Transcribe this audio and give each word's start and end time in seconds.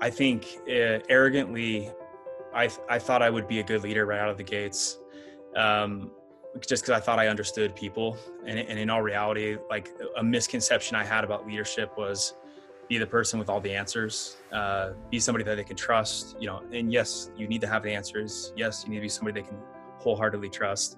I 0.00 0.10
think 0.10 0.46
uh, 0.68 1.00
arrogantly, 1.08 1.90
I 2.54 2.70
I 2.88 2.98
thought 2.98 3.22
I 3.22 3.30
would 3.30 3.48
be 3.48 3.60
a 3.60 3.62
good 3.62 3.82
leader 3.82 4.06
right 4.06 4.20
out 4.20 4.28
of 4.28 4.36
the 4.36 4.44
gates, 4.44 4.98
um, 5.56 6.10
just 6.66 6.84
because 6.84 7.00
I 7.00 7.00
thought 7.04 7.18
I 7.18 7.28
understood 7.28 7.74
people, 7.74 8.16
and, 8.46 8.58
and 8.58 8.78
in 8.78 8.90
all 8.90 9.02
reality, 9.02 9.56
like 9.68 9.90
a 10.16 10.22
misconception 10.22 10.96
I 10.96 11.04
had 11.04 11.24
about 11.24 11.46
leadership 11.46 11.96
was 11.96 12.34
be 12.88 12.96
the 12.96 13.06
person 13.06 13.38
with 13.38 13.50
all 13.50 13.60
the 13.60 13.72
answers, 13.72 14.38
uh, 14.50 14.92
be 15.10 15.20
somebody 15.20 15.44
that 15.44 15.56
they 15.56 15.64
can 15.64 15.76
trust, 15.76 16.36
you 16.40 16.46
know. 16.46 16.62
And 16.72 16.90
yes, 16.90 17.30
you 17.36 17.46
need 17.46 17.60
to 17.60 17.66
have 17.66 17.82
the 17.82 17.92
answers. 17.92 18.52
Yes, 18.56 18.84
you 18.84 18.90
need 18.90 18.96
to 18.96 19.02
be 19.02 19.08
somebody 19.08 19.42
they 19.42 19.46
can 19.46 19.58
wholeheartedly 19.98 20.48
trust. 20.48 20.96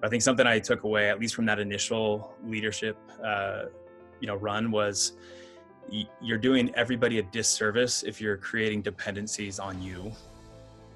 But 0.00 0.08
I 0.08 0.10
think 0.10 0.22
something 0.22 0.46
I 0.46 0.58
took 0.58 0.84
away, 0.84 1.08
at 1.08 1.18
least 1.18 1.34
from 1.34 1.46
that 1.46 1.58
initial 1.58 2.34
leadership, 2.44 2.98
uh, 3.24 3.64
you 4.20 4.26
know, 4.26 4.34
run 4.34 4.70
was 4.70 5.12
you're 6.20 6.38
doing 6.38 6.72
everybody 6.74 7.18
a 7.18 7.22
disservice 7.22 8.02
if 8.02 8.20
you're 8.20 8.36
creating 8.36 8.82
dependencies 8.82 9.58
on 9.58 9.82
you. 9.82 10.12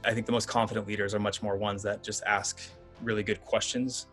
I 0.05 0.13
think 0.13 0.27
the 0.27 0.33
most 0.33 0.47
confident 0.47 0.87
leaders 0.87 1.15
are 1.15 1.19
much 1.19 1.43
more 1.43 1.57
ones 1.57 1.83
that 1.83 2.03
just 2.03 2.23
ask 2.25 2.61
really 3.03 3.23
good 3.23 3.43
questions 3.45 4.07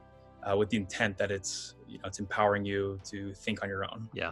uh, 0.44 0.56
with 0.58 0.70
the 0.70 0.78
intent 0.78 1.18
that 1.18 1.32
it's 1.32 1.76
you 1.88 1.98
know 1.98 2.06
it's 2.06 2.20
empowering 2.20 2.66
you 2.66 3.00
to 3.06 3.34
think 3.34 3.64
on 3.64 3.70
your 3.70 3.84
own. 3.84 4.10
Yeah. 4.14 4.32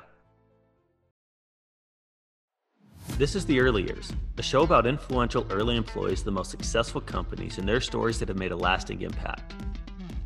This 3.18 3.36
is 3.36 3.46
The 3.46 3.60
Early 3.60 3.84
Years, 3.84 4.14
a 4.38 4.44
show 4.44 4.62
about 4.62 4.86
influential 4.86 5.46
early 5.50 5.76
employees 5.76 6.24
the 6.24 6.32
most 6.32 6.52
successful 6.52 7.02
companies 7.02 7.58
and 7.58 7.68
their 7.68 7.82
stories 7.82 8.18
that 8.20 8.30
have 8.30 8.38
made 8.38 8.52
a 8.52 8.56
lasting 8.56 9.02
impact. 9.02 9.54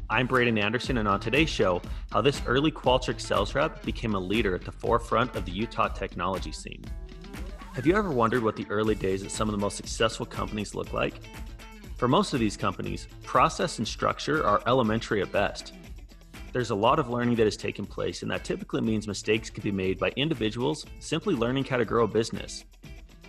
I'm 0.10 0.28
Braden 0.28 0.58
Anderson, 0.58 0.98
and 0.98 1.08
on 1.08 1.22
today's 1.22 1.50
show, 1.50 1.82
how 2.12 2.20
this 2.20 2.42
early 2.46 2.72
Qualtrics 2.72 3.22
sales 3.22 3.56
rep 3.56 3.84
became 3.84 4.16
a 4.16 4.20
leader 4.20 4.54
at 4.54 4.66
the 4.66 4.72
forefront 4.72 5.34
of 5.36 5.46
the 5.46 5.52
Utah 5.52 5.88
technology 5.88 6.52
scene. 6.52 6.84
Have 7.74 7.88
you 7.88 7.96
ever 7.96 8.12
wondered 8.12 8.44
what 8.44 8.58
the 8.58 8.68
early 8.70 8.96
days 8.96 9.24
at 9.24 9.32
some 9.32 9.48
of 9.48 9.54
the 9.54 9.58
most 9.58 9.78
successful 9.78 10.26
companies 10.26 10.76
look 10.76 10.92
like? 10.92 11.22
For 11.96 12.10
most 12.10 12.34
of 12.34 12.42
these 12.42 12.58
companies, 12.58 13.08
process 13.24 13.78
and 13.78 13.88
structure 13.88 14.46
are 14.46 14.62
elementary 14.68 15.22
at 15.22 15.32
best. 15.32 15.74
There's 16.52 16.72
a 16.72 16.76
lot 16.76 17.00
of 17.00 17.10
learning 17.10 17.36
that 17.36 17.46
has 17.46 17.58
taken 17.58 17.86
place, 17.86 18.24
and 18.24 18.32
that 18.32 18.44
typically 18.44 18.82
means 18.82 19.08
mistakes 19.08 19.50
can 19.50 19.64
be 19.64 19.72
made 19.72 20.00
by 20.00 20.10
individuals 20.18 20.86
simply 21.00 21.34
learning 21.34 21.64
how 21.64 21.78
to 21.78 21.86
grow 21.86 22.04
a 22.04 22.08
business. 22.08 22.66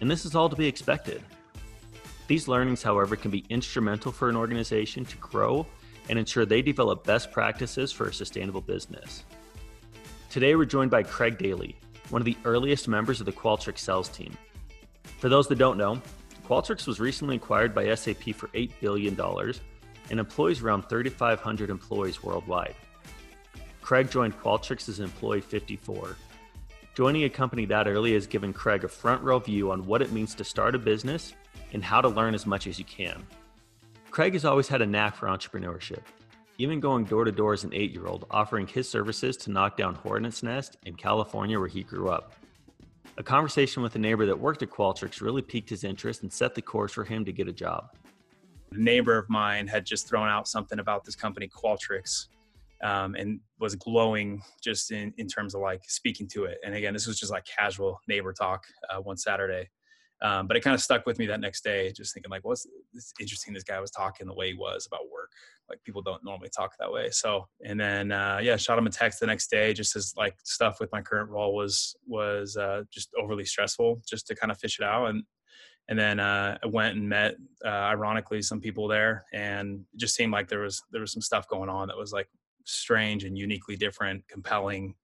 And 0.00 0.10
this 0.10 0.24
is 0.24 0.34
all 0.34 0.48
to 0.48 0.56
be 0.56 0.66
expected. 0.66 1.22
These 2.26 2.48
learnings, 2.48 2.82
however, 2.82 3.14
can 3.14 3.30
be 3.30 3.44
instrumental 3.48 4.10
for 4.10 4.28
an 4.28 4.36
organization 4.36 5.04
to 5.04 5.16
grow 5.18 5.66
and 6.08 6.18
ensure 6.18 6.44
they 6.44 6.62
develop 6.62 7.04
best 7.04 7.32
practices 7.32 7.92
for 7.92 8.06
a 8.06 8.14
sustainable 8.14 8.60
business. 8.60 9.24
Today, 10.30 10.56
we're 10.56 10.64
joined 10.64 10.90
by 10.90 11.02
Craig 11.02 11.38
Daly, 11.38 11.76
one 12.10 12.20
of 12.20 12.26
the 12.26 12.36
earliest 12.44 12.88
members 12.88 13.20
of 13.20 13.26
the 13.26 13.32
Qualtrics 13.32 13.78
sales 13.78 14.08
team. 14.08 14.36
For 15.18 15.28
those 15.28 15.48
that 15.48 15.58
don't 15.58 15.78
know, 15.78 16.00
Qualtrics 16.46 16.86
was 16.86 17.00
recently 17.00 17.36
acquired 17.36 17.74
by 17.74 17.94
SAP 17.94 18.34
for 18.34 18.48
$8 18.48 18.70
billion 18.80 19.18
and 20.10 20.20
employs 20.20 20.60
around 20.60 20.82
3,500 20.88 21.70
employees 21.70 22.22
worldwide. 22.22 22.74
Craig 23.80 24.10
joined 24.10 24.38
Qualtrics 24.40 24.88
as 24.88 25.00
employee 25.00 25.40
54. 25.40 26.16
Joining 26.94 27.24
a 27.24 27.30
company 27.30 27.64
that 27.66 27.88
early 27.88 28.14
has 28.14 28.26
given 28.26 28.52
Craig 28.52 28.84
a 28.84 28.88
front 28.88 29.22
row 29.22 29.38
view 29.38 29.70
on 29.70 29.86
what 29.86 30.02
it 30.02 30.12
means 30.12 30.34
to 30.36 30.44
start 30.44 30.74
a 30.74 30.78
business 30.78 31.34
and 31.72 31.82
how 31.82 32.00
to 32.00 32.08
learn 32.08 32.34
as 32.34 32.46
much 32.46 32.66
as 32.66 32.78
you 32.78 32.84
can. 32.84 33.26
Craig 34.14 34.34
has 34.34 34.44
always 34.44 34.68
had 34.68 34.80
a 34.80 34.86
knack 34.86 35.16
for 35.16 35.26
entrepreneurship, 35.26 36.02
even 36.58 36.78
going 36.78 37.04
door 37.04 37.24
to 37.24 37.32
door 37.32 37.52
as 37.52 37.64
an 37.64 37.74
eight 37.74 37.90
year 37.90 38.06
old, 38.06 38.26
offering 38.30 38.64
his 38.64 38.88
services 38.88 39.36
to 39.38 39.50
knock 39.50 39.76
down 39.76 39.96
hornet's 39.96 40.40
nest 40.40 40.76
in 40.86 40.94
California 40.94 41.58
where 41.58 41.66
he 41.66 41.82
grew 41.82 42.08
up. 42.08 42.32
A 43.18 43.24
conversation 43.24 43.82
with 43.82 43.96
a 43.96 43.98
neighbor 43.98 44.24
that 44.24 44.38
worked 44.38 44.62
at 44.62 44.70
Qualtrics 44.70 45.20
really 45.20 45.42
piqued 45.42 45.68
his 45.68 45.82
interest 45.82 46.22
and 46.22 46.32
set 46.32 46.54
the 46.54 46.62
course 46.62 46.92
for 46.92 47.02
him 47.02 47.24
to 47.24 47.32
get 47.32 47.48
a 47.48 47.52
job. 47.52 47.90
A 48.70 48.78
neighbor 48.78 49.18
of 49.18 49.28
mine 49.28 49.66
had 49.66 49.84
just 49.84 50.08
thrown 50.08 50.28
out 50.28 50.46
something 50.46 50.78
about 50.78 51.04
this 51.04 51.16
company, 51.16 51.48
Qualtrics, 51.48 52.28
um, 52.84 53.16
and 53.16 53.40
was 53.58 53.74
glowing 53.74 54.40
just 54.62 54.92
in, 54.92 55.12
in 55.18 55.26
terms 55.26 55.56
of 55.56 55.60
like 55.60 55.82
speaking 55.88 56.28
to 56.28 56.44
it. 56.44 56.58
And 56.64 56.76
again, 56.76 56.92
this 56.92 57.08
was 57.08 57.18
just 57.18 57.32
like 57.32 57.46
casual 57.46 58.00
neighbor 58.06 58.32
talk 58.32 58.64
uh, 58.90 59.00
one 59.00 59.16
Saturday. 59.16 59.70
Um, 60.24 60.46
but 60.46 60.56
it 60.56 60.60
kind 60.60 60.74
of 60.74 60.80
stuck 60.80 61.04
with 61.04 61.18
me 61.18 61.26
that 61.26 61.40
next 61.40 61.62
day, 61.62 61.92
just 61.92 62.14
thinking 62.14 62.30
like, 62.30 62.46
what's 62.46 62.66
it's 62.94 63.12
interesting. 63.20 63.52
This 63.52 63.62
guy 63.62 63.78
was 63.78 63.90
talking 63.90 64.26
the 64.26 64.32
way 64.32 64.48
he 64.48 64.54
was 64.54 64.86
about 64.86 65.10
work. 65.12 65.30
Like 65.68 65.84
people 65.84 66.00
don't 66.00 66.24
normally 66.24 66.48
talk 66.48 66.72
that 66.78 66.90
way. 66.90 67.10
So, 67.10 67.46
and 67.62 67.78
then, 67.78 68.10
uh, 68.10 68.38
yeah, 68.42 68.56
shot 68.56 68.78
him 68.78 68.86
a 68.86 68.90
text 68.90 69.20
the 69.20 69.26
next 69.26 69.50
day, 69.50 69.74
just 69.74 69.94
as 69.96 70.14
like 70.16 70.36
stuff 70.42 70.80
with 70.80 70.90
my 70.92 71.02
current 71.02 71.28
role 71.28 71.54
was, 71.54 71.94
was, 72.06 72.56
uh, 72.56 72.84
just 72.90 73.10
overly 73.20 73.44
stressful 73.44 74.00
just 74.08 74.26
to 74.28 74.34
kind 74.34 74.50
of 74.50 74.58
fish 74.58 74.78
it 74.80 74.84
out. 74.86 75.10
And, 75.10 75.24
and 75.88 75.98
then, 75.98 76.18
uh, 76.20 76.56
I 76.62 76.66
went 76.68 76.96
and 76.96 77.06
met, 77.06 77.36
uh, 77.62 77.68
ironically, 77.68 78.40
some 78.40 78.60
people 78.62 78.88
there 78.88 79.26
and 79.34 79.84
it 79.92 79.98
just 79.98 80.14
seemed 80.14 80.32
like 80.32 80.48
there 80.48 80.60
was, 80.60 80.82
there 80.90 81.02
was 81.02 81.12
some 81.12 81.22
stuff 81.22 81.46
going 81.48 81.68
on 81.68 81.88
that 81.88 81.98
was 81.98 82.14
like 82.14 82.30
strange 82.64 83.24
and 83.24 83.36
uniquely 83.36 83.76
different, 83.76 84.26
compelling, 84.26 84.94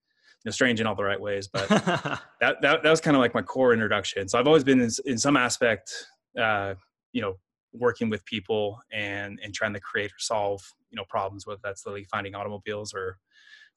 know, 0.44 0.50
strange 0.50 0.80
in 0.80 0.86
all 0.86 0.94
the 0.94 1.04
right 1.04 1.20
ways. 1.20 1.48
But 1.48 1.68
that, 1.68 2.22
that, 2.40 2.82
that 2.82 2.84
was 2.84 3.00
kind 3.00 3.16
of 3.16 3.20
like 3.20 3.34
my 3.34 3.42
core 3.42 3.72
introduction. 3.72 4.28
So 4.28 4.38
I've 4.38 4.46
always 4.46 4.64
been 4.64 4.80
in, 4.80 4.90
in 5.04 5.18
some 5.18 5.36
aspect, 5.36 5.92
uh, 6.38 6.74
you 7.12 7.20
know, 7.20 7.36
working 7.72 8.10
with 8.10 8.24
people 8.24 8.80
and, 8.92 9.38
and 9.42 9.54
trying 9.54 9.74
to 9.74 9.80
create 9.80 10.10
or 10.10 10.18
solve, 10.18 10.60
you 10.90 10.96
know, 10.96 11.04
problems, 11.08 11.46
whether 11.46 11.60
that's 11.62 11.86
literally 11.86 12.06
finding 12.10 12.34
automobiles 12.34 12.92
or, 12.94 13.18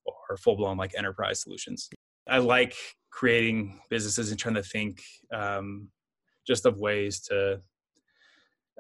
or 0.06 0.38
full 0.38 0.56
blown 0.56 0.78
like 0.78 0.94
enterprise 0.98 1.42
solutions. 1.42 1.90
I 2.28 2.40
like 2.40 2.76
creating 3.12 3.80
businesses 3.90 4.32
and 4.32 4.40
trying 4.40 4.56
to 4.56 4.64
think 4.64 5.02
um, 5.34 5.90
just 6.48 6.66
of 6.66 6.78
ways 6.78 7.20
to, 7.22 7.60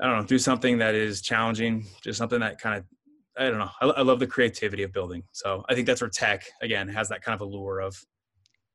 I 0.01 0.07
don't 0.07 0.21
know, 0.21 0.25
do 0.25 0.39
something 0.39 0.79
that 0.79 0.95
is 0.95 1.21
challenging, 1.21 1.85
just 2.03 2.17
something 2.17 2.39
that 2.39 2.59
kind 2.59 2.77
of 2.77 2.85
I 3.37 3.49
don't 3.49 3.57
know. 3.57 3.69
I, 3.81 3.87
I, 3.87 4.01
love 4.01 4.19
the 4.19 4.27
creativity 4.27 4.83
of 4.83 4.93
building. 4.93 5.23
So 5.31 5.63
I 5.67 5.73
think 5.73 5.87
that's 5.87 6.01
where 6.01 6.09
tech 6.09 6.43
again 6.61 6.87
has 6.89 7.09
that 7.09 7.23
kind 7.23 7.33
of 7.33 7.41
allure 7.41 7.79
of 7.79 7.95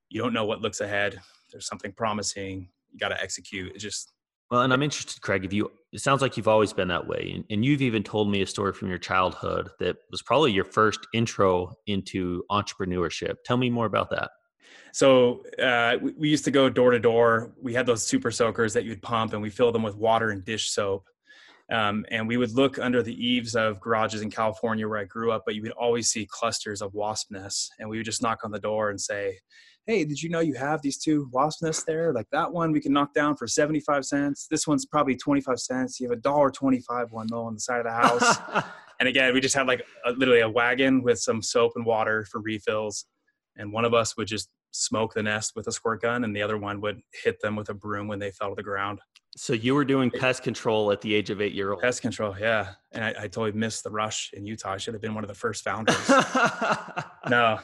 you 0.08 0.20
don't 0.20 0.32
know 0.32 0.44
what 0.44 0.60
looks 0.60 0.80
ahead. 0.80 1.20
There's 1.52 1.66
something 1.66 1.92
promising. 1.92 2.68
You 2.90 2.98
got 2.98 3.10
to 3.10 3.22
execute. 3.22 3.74
It 3.74 3.78
just 3.78 4.12
well, 4.50 4.62
and 4.62 4.72
I'm 4.72 4.82
interested, 4.82 5.20
Craig. 5.20 5.44
If 5.44 5.52
you, 5.52 5.70
it 5.92 6.00
sounds 6.00 6.22
like 6.22 6.36
you've 6.36 6.48
always 6.48 6.72
been 6.72 6.88
that 6.88 7.06
way, 7.06 7.32
and, 7.34 7.44
and 7.50 7.64
you've 7.64 7.82
even 7.82 8.02
told 8.02 8.30
me 8.30 8.40
a 8.40 8.46
story 8.46 8.72
from 8.72 8.88
your 8.88 8.98
childhood 8.98 9.68
that 9.78 9.96
was 10.10 10.22
probably 10.22 10.52
your 10.52 10.64
first 10.64 11.00
intro 11.12 11.74
into 11.86 12.42
entrepreneurship. 12.50 13.34
Tell 13.44 13.58
me 13.58 13.68
more 13.68 13.84
about 13.84 14.08
that. 14.10 14.30
So 14.92 15.42
uh, 15.62 15.98
we, 16.00 16.12
we 16.12 16.28
used 16.30 16.46
to 16.46 16.50
go 16.50 16.70
door 16.70 16.92
to 16.92 16.98
door. 16.98 17.52
We 17.60 17.74
had 17.74 17.84
those 17.84 18.02
super 18.02 18.30
soakers 18.30 18.72
that 18.72 18.84
you'd 18.84 19.02
pump, 19.02 19.34
and 19.34 19.42
we 19.42 19.50
fill 19.50 19.70
them 19.70 19.82
with 19.82 19.96
water 19.96 20.30
and 20.30 20.42
dish 20.42 20.70
soap 20.70 21.04
um, 21.70 22.06
and 22.10 22.26
we 22.26 22.38
would 22.38 22.52
look 22.52 22.78
under 22.78 23.02
the 23.02 23.14
eaves 23.14 23.54
of 23.54 23.80
garages 23.80 24.22
in 24.22 24.30
California 24.30 24.88
where 24.88 24.98
I 24.98 25.04
grew 25.04 25.30
up, 25.32 25.42
but 25.44 25.54
you 25.54 25.62
would 25.62 25.72
always 25.72 26.08
see 26.08 26.26
clusters 26.30 26.80
of 26.80 26.94
wasp 26.94 27.30
nests. 27.30 27.70
And 27.78 27.88
we 27.88 27.98
would 27.98 28.06
just 28.06 28.22
knock 28.22 28.40
on 28.42 28.50
the 28.50 28.58
door 28.58 28.90
and 28.90 29.00
say, 29.00 29.38
Hey, 29.86 30.04
did 30.04 30.22
you 30.22 30.28
know 30.28 30.40
you 30.40 30.54
have 30.54 30.82
these 30.82 30.98
two 30.98 31.28
wasp 31.32 31.62
nests 31.62 31.84
there? 31.84 32.12
Like 32.12 32.26
that 32.32 32.52
one 32.52 32.72
we 32.72 32.80
can 32.80 32.92
knock 32.92 33.14
down 33.14 33.36
for 33.36 33.46
75 33.46 34.04
cents. 34.04 34.46
This 34.50 34.66
one's 34.66 34.86
probably 34.86 35.16
25 35.16 35.58
cents. 35.58 36.00
You 36.00 36.08
have 36.08 36.18
a 36.18 36.20
dollar 36.20 36.50
25 36.50 37.12
one 37.12 37.26
though 37.30 37.44
on 37.44 37.54
the 37.54 37.60
side 37.60 37.80
of 37.80 37.84
the 37.84 37.92
house. 37.92 38.64
and 39.00 39.08
again, 39.08 39.32
we 39.32 39.40
just 39.40 39.54
had 39.54 39.66
like 39.66 39.82
a, 40.06 40.12
literally 40.12 40.40
a 40.40 40.48
wagon 40.48 41.02
with 41.02 41.18
some 41.18 41.42
soap 41.42 41.72
and 41.76 41.84
water 41.84 42.26
for 42.30 42.40
refills. 42.40 43.06
And 43.56 43.72
one 43.72 43.84
of 43.84 43.92
us 43.92 44.16
would 44.16 44.28
just 44.28 44.50
smoke 44.70 45.14
the 45.14 45.22
nest 45.22 45.52
with 45.56 45.66
a 45.66 45.72
squirt 45.72 46.02
gun, 46.02 46.24
and 46.24 46.36
the 46.36 46.42
other 46.42 46.58
one 46.58 46.80
would 46.80 47.00
hit 47.24 47.40
them 47.40 47.56
with 47.56 47.68
a 47.68 47.74
broom 47.74 48.06
when 48.06 48.18
they 48.18 48.30
fell 48.30 48.50
to 48.50 48.54
the 48.54 48.62
ground. 48.62 49.00
So 49.38 49.52
you 49.52 49.76
were 49.76 49.84
doing 49.84 50.10
pest 50.10 50.42
control 50.42 50.90
at 50.90 51.00
the 51.00 51.14
age 51.14 51.30
of 51.30 51.40
eight 51.40 51.52
year 51.52 51.70
old. 51.70 51.80
Pest 51.80 52.02
control, 52.02 52.34
yeah. 52.38 52.72
And 52.90 53.04
I, 53.04 53.10
I, 53.10 53.22
totally 53.22 53.52
missed 53.52 53.84
the 53.84 53.90
rush 53.90 54.32
in 54.32 54.44
Utah. 54.44 54.72
I 54.72 54.78
should 54.78 54.94
have 54.94 55.00
been 55.00 55.14
one 55.14 55.22
of 55.22 55.28
the 55.28 55.34
first 55.34 55.62
founders. 55.62 56.08
no. 57.30 57.60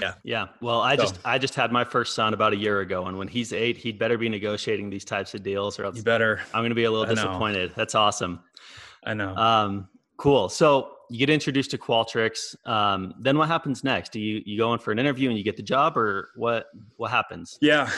Yeah. 0.00 0.14
Yeah. 0.22 0.46
Well, 0.62 0.80
I 0.80 0.96
so. 0.96 1.02
just 1.02 1.18
I 1.24 1.36
just 1.36 1.54
had 1.54 1.70
my 1.70 1.84
first 1.84 2.14
son 2.14 2.32
about 2.32 2.54
a 2.54 2.56
year 2.56 2.80
ago, 2.80 3.06
and 3.06 3.18
when 3.18 3.28
he's 3.28 3.52
eight, 3.52 3.76
he'd 3.76 3.98
better 3.98 4.16
be 4.16 4.30
negotiating 4.30 4.88
these 4.88 5.04
types 5.04 5.34
of 5.34 5.42
deals, 5.42 5.78
or 5.78 5.84
else 5.84 5.96
you 5.96 6.02
better. 6.02 6.40
I'm 6.54 6.60
going 6.60 6.70
to 6.70 6.74
be 6.74 6.84
a 6.84 6.90
little 6.90 7.14
disappointed. 7.14 7.72
That's 7.76 7.94
awesome. 7.94 8.40
I 9.04 9.12
know. 9.12 9.36
Um, 9.36 9.88
cool. 10.16 10.48
So 10.48 10.96
you 11.10 11.18
get 11.18 11.28
introduced 11.28 11.70
to 11.72 11.78
Qualtrics. 11.78 12.56
Um, 12.66 13.12
then 13.20 13.36
what 13.36 13.48
happens 13.48 13.84
next? 13.84 14.12
Do 14.12 14.20
you 14.20 14.42
you 14.46 14.56
go 14.56 14.72
in 14.72 14.78
for 14.78 14.92
an 14.92 14.98
interview 14.98 15.28
and 15.28 15.36
you 15.36 15.44
get 15.44 15.58
the 15.58 15.62
job, 15.62 15.98
or 15.98 16.30
what 16.36 16.68
what 16.96 17.10
happens? 17.10 17.58
Yeah, 17.60 17.90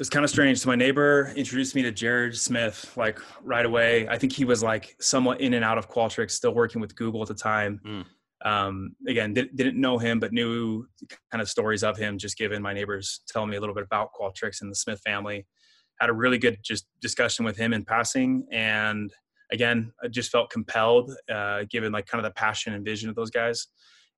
it's 0.00 0.08
kind 0.08 0.24
of 0.24 0.30
strange. 0.30 0.58
So 0.58 0.70
my 0.70 0.76
neighbor 0.76 1.30
introduced 1.36 1.74
me 1.74 1.82
to 1.82 1.92
Jared 1.92 2.34
Smith 2.34 2.90
like 2.96 3.20
right 3.42 3.66
away. 3.66 4.08
I 4.08 4.16
think 4.16 4.32
he 4.32 4.46
was 4.46 4.62
like 4.62 4.96
somewhat 4.98 5.42
in 5.42 5.52
and 5.52 5.62
out 5.62 5.76
of 5.76 5.90
Qualtrics, 5.90 6.30
still 6.30 6.54
working 6.54 6.80
with 6.80 6.96
Google 6.96 7.20
at 7.20 7.28
the 7.28 7.34
time. 7.34 7.80
Mm. 7.86 8.04
Um, 8.42 8.96
again, 9.06 9.34
did, 9.34 9.54
not 9.54 9.74
know 9.74 9.98
him, 9.98 10.18
but 10.18 10.32
knew 10.32 10.86
kind 11.30 11.42
of 11.42 11.50
stories 11.50 11.84
of 11.84 11.98
him, 11.98 12.16
just 12.16 12.38
given 12.38 12.62
my 12.62 12.72
neighbors 12.72 13.20
telling 13.28 13.50
me 13.50 13.58
a 13.58 13.60
little 13.60 13.74
bit 13.74 13.84
about 13.84 14.08
Qualtrics 14.18 14.62
and 14.62 14.70
the 14.70 14.74
Smith 14.74 15.02
family. 15.04 15.46
Had 16.00 16.08
a 16.08 16.14
really 16.14 16.38
good 16.38 16.56
just 16.64 16.86
discussion 17.02 17.44
with 17.44 17.58
him 17.58 17.74
in 17.74 17.84
passing, 17.84 18.46
and 18.50 19.12
again, 19.52 19.92
I 20.02 20.08
just 20.08 20.32
felt 20.32 20.48
compelled, 20.48 21.12
uh, 21.30 21.64
given 21.68 21.92
like 21.92 22.06
kind 22.06 22.24
of 22.24 22.30
the 22.30 22.34
passion 22.34 22.72
and 22.72 22.82
vision 22.82 23.10
of 23.10 23.16
those 23.16 23.30
guys. 23.30 23.66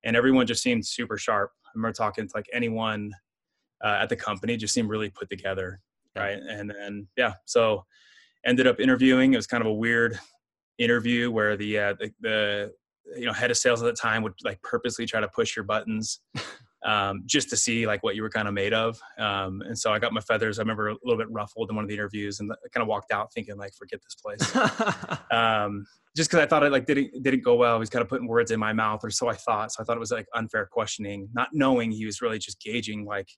And 0.05 0.15
everyone 0.15 0.47
just 0.47 0.63
seemed 0.63 0.87
super 0.87 1.19
sharp. 1.19 1.51
I 1.67 1.71
remember 1.75 1.95
talking 1.95 2.29
to 2.29 2.33
like 2.37 2.47
anyone 2.53 3.11
uh, 3.83 3.99
at 4.01 4.09
the 4.09 4.17
company 4.17 4.57
just 4.57 4.75
seemed 4.75 4.89
really 4.89 5.11
put 5.11 5.29
together. 5.29 5.81
Right. 6.17 6.39
And 6.39 6.71
then, 6.71 7.09
yeah, 7.17 7.35
so 7.47 7.85
ended 8.45 8.67
up 8.67 8.81
interviewing. 8.81 9.33
It 9.33 9.37
was 9.37 9.47
kind 9.47 9.63
of 9.63 9.67
a 9.67 9.73
weird 9.73 10.19
interview 10.79 11.31
where 11.31 11.57
the 11.57 11.79
uh, 11.79 11.95
the, 11.99 12.13
the 12.21 12.73
you 13.17 13.27
know 13.27 13.33
head 13.33 13.51
of 13.51 13.57
sales 13.57 13.83
at 13.83 13.87
the 13.87 13.93
time 13.93 14.23
would 14.23 14.35
like 14.45 14.61
purposely 14.63 15.07
try 15.07 15.21
to 15.21 15.29
push 15.29 15.57
your 15.57 15.65
buttons 15.65 16.21
um, 16.85 17.23
just 17.27 17.49
to 17.51 17.57
see 17.57 17.87
like 17.87 18.03
what 18.03 18.17
you 18.17 18.23
were 18.23 18.31
kind 18.31 18.49
of 18.49 18.55
made 18.55 18.73
of. 18.73 18.99
Um, 19.19 19.63
and 19.63 19.79
so 19.79 19.93
I 19.93 19.99
got 19.99 20.13
my 20.13 20.21
feathers. 20.21 20.59
I 20.59 20.63
remember 20.63 20.89
a 20.89 20.97
little 21.05 21.19
bit 21.19 21.31
ruffled 21.31 21.71
in 21.71 21.77
one 21.77 21.85
of 21.85 21.89
the 21.89 21.95
interviews, 21.95 22.41
and 22.41 22.51
I 22.53 22.69
kind 22.73 22.83
of 22.83 22.89
walked 22.89 23.13
out 23.13 23.33
thinking 23.33 23.57
like, 23.57 23.75
forget 23.75 24.01
this 24.03 24.15
place. 24.15 25.19
um, 25.31 25.87
just 26.17 26.31
because 26.31 26.45
I 26.45 26.47
thought 26.47 26.63
it 26.63 26.73
like 26.73 26.87
didn't 26.87 27.23
didn't 27.23 27.43
go 27.43 27.55
well. 27.55 27.77
He 27.77 27.81
was 27.81 27.91
kind 27.91 28.03
of 28.03 28.09
putting 28.09 28.27
words 28.27 28.51
in 28.51 28.61
my 28.61 28.73
mouth, 28.73 29.01
or 29.03 29.11
so 29.11 29.29
I 29.29 29.35
thought. 29.35 29.73
So 29.73 29.83
I 29.83 29.85
thought 29.85 29.97
it 29.97 30.01
was 30.01 30.11
like 30.11 30.27
unfair 30.35 30.67
questioning, 30.71 31.29
not 31.33 31.49
knowing 31.53 31.91
he 31.91 32.05
was 32.05 32.21
really 32.21 32.39
just 32.39 32.61
gauging 32.61 33.05
like, 33.05 33.29